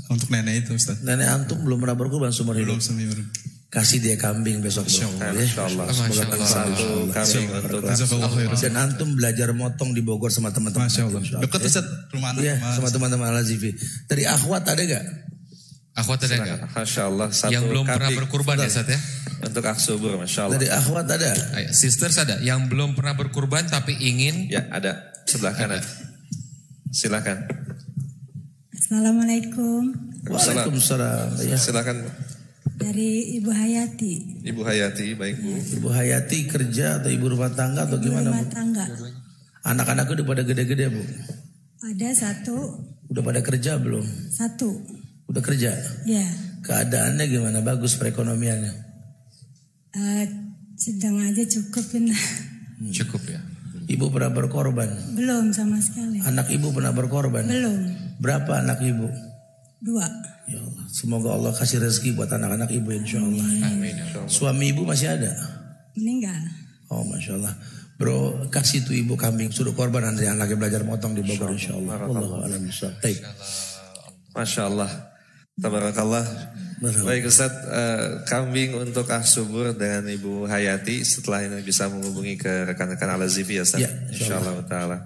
[0.08, 1.04] untuk nenek itu Ustaz.
[1.04, 2.76] Nenek antum belum pernah berkorban seumur hidup.
[2.76, 3.16] Belum seminggu.
[3.72, 5.08] Kasih dia kambing besok bro.
[5.16, 5.32] Ya.
[5.32, 5.84] Masya Allah.
[5.88, 6.44] Semoga Masya Allah.
[6.44, 8.50] Satu kambing untuk Jazakallah khair.
[8.52, 10.92] Dan antum belajar motong di Bogor sama teman-teman.
[10.92, 11.20] Masya Allah.
[11.40, 11.68] Dekat ya.
[11.72, 12.40] Ustaz rumah Ana.
[12.44, 13.72] Iya sama teman-teman Al Azifi.
[14.04, 15.31] Dari akhwat ada gak?
[15.92, 16.58] Akhwat ada nggak?
[16.72, 17.28] Masya Allah.
[17.28, 19.00] Satu Yang belum pernah berkurban ya Ustaz ya?
[19.42, 20.56] Untuk aksubur, Masya Allah.
[20.56, 21.30] Dari akhwat ada?
[21.58, 22.40] Ayo, sisters ada.
[22.40, 24.48] Yang belum pernah berkurban tapi ingin.
[24.48, 25.12] Ya ada.
[25.28, 25.84] Sebelah kanan.
[26.92, 27.44] Silakan.
[28.72, 29.92] Assalamualaikum
[30.28, 31.40] Waalaikumsalam.
[31.44, 31.56] Ya.
[31.56, 32.04] Silakan
[32.76, 35.50] dari Ibu Hayati Ibu Hayati, baik Bu.
[35.80, 38.52] Ibu Hayati kerja atau ibu rumah tangga atau gimana rumah Bu?
[38.52, 38.84] tangga.
[39.62, 41.02] Anak-anakku udah pada gede-gede Bu.
[41.82, 44.02] Ada satu, Udah pada kerja belum?
[44.30, 44.82] satu,
[45.32, 45.72] Udah kerja?
[46.04, 46.26] ya
[46.62, 47.58] Keadaannya gimana?
[47.64, 48.72] Bagus perekonomiannya?
[49.92, 50.24] eh,
[50.78, 52.12] sedang aja cukup ini.
[52.92, 53.40] Cukup ya.
[53.88, 54.88] Ibu pernah berkorban?
[55.18, 56.22] Belum sama sekali.
[56.22, 57.44] Anak ibu pernah berkorban?
[57.48, 57.80] Belum,
[58.22, 59.10] Berapa anak ibu?
[59.82, 60.06] dua.
[60.46, 60.86] Ya Allah.
[60.94, 63.46] Semoga Allah kasih rezeki buat anak-anak ibu insya Allah.
[63.66, 63.94] Amin.
[64.30, 65.34] Suami ibu masih ada?
[65.98, 66.38] Meninggal.
[66.92, 67.54] Oh Masya Allah.
[67.98, 69.50] Bro kasih tuh ibu kambing.
[69.50, 71.98] Suruh korban nanti anaknya belajar motong di Bogor insya Allah.
[72.06, 72.62] Allah alam
[73.02, 73.18] Taib.
[74.34, 74.90] Masya Allah.
[75.60, 76.24] Tabarakallah.
[76.82, 82.74] Baik Ustaz, eh, kambing untuk ah subur dengan Ibu Hayati setelah ini bisa menghubungi ke
[82.74, 83.86] rekan-rekan Al Azifi ya Ustaz.
[83.86, 84.98] Ya, insya Insya Allah Ta'ala.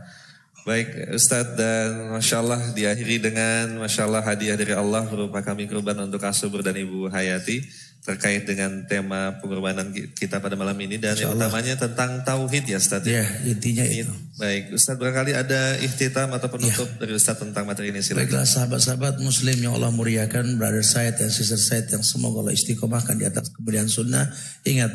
[0.66, 5.94] Baik Ustaz dan Masya Allah diakhiri dengan Masya Allah hadiah dari Allah berupa kambing kurban
[6.00, 7.62] untuk ah subur dan Ibu Hayati
[8.06, 12.78] terkait dengan tema pengorbanan ki- kita pada malam ini dan yang utamanya tentang tauhid ya
[12.78, 13.02] Ustaz.
[13.02, 13.26] Ya?
[13.42, 14.14] Intinya itu.
[14.38, 14.78] Baik.
[14.78, 18.30] Ustaz barangkali ada ikhtitam atau penutup dari Ustaz tentang materi ini silakan.
[18.30, 23.18] Baiklah sahabat-sahabat muslim yang Allah muliakan Brother Said dan Sister Said yang semoga Allah istiqomahkan
[23.18, 24.30] di atas kemuliaan sunnah.
[24.62, 24.94] Ingat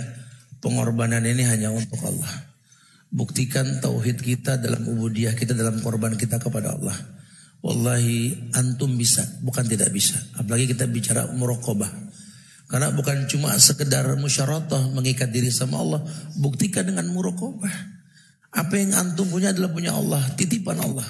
[0.64, 2.48] pengorbanan ini hanya untuk Allah.
[3.12, 6.96] Buktikan tauhid kita dalam ubudiyah kita dalam korban kita kepada Allah.
[7.60, 10.16] Wallahi antum bisa bukan tidak bisa.
[10.40, 12.11] Apalagi kita bicara muraqabah
[12.72, 16.02] Karena bukan cuma sekedar musyaratah mengikat diri sama Allah
[16.40, 17.76] Buktikan dengan muraqabah
[18.56, 21.04] Apa yang antum punya adalah punya Allah Titipan Allah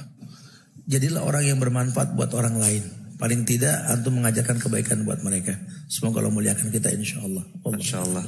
[0.92, 2.84] Jadilah orang yang bermanfaat buat orang lain.
[3.22, 5.54] Paling tidak antum mengajarkan kebaikan buat mereka.
[5.86, 7.46] Semoga Allah muliakan kita insya Allah.
[7.70, 8.26] Insya Allah.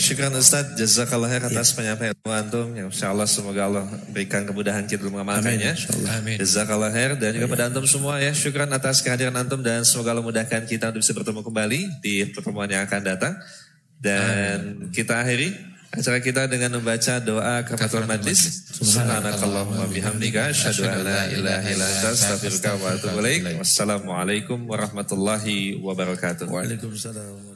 [0.00, 2.66] Syukran Ustaz, jazakallah khair atas penyampaian ilmu antum.
[2.72, 5.76] Ya, insya Allah semoga Allah berikan kemudahan kita dalam mengamalkannya.
[6.16, 6.40] Amin.
[6.40, 8.32] Jazakallah khair dan juga pada antum semua ya.
[8.32, 12.72] Syukran atas kehadiran antum dan semoga Allah mudahkan kita untuk bisa bertemu kembali di pertemuan
[12.72, 13.36] yang akan datang.
[14.00, 15.52] Dan kita akhiri
[15.90, 18.70] acara kita dengan membaca doa kafaratul majlis.
[18.70, 23.58] Subhanakallahumma bihamdika asyhadu an la ilaha illa anta astaghfiruka wa atubu ilaik.
[23.58, 26.46] Wassalamualaikum warahmatullahi wabarakatuh.
[26.46, 27.49] Waalaikumsalam.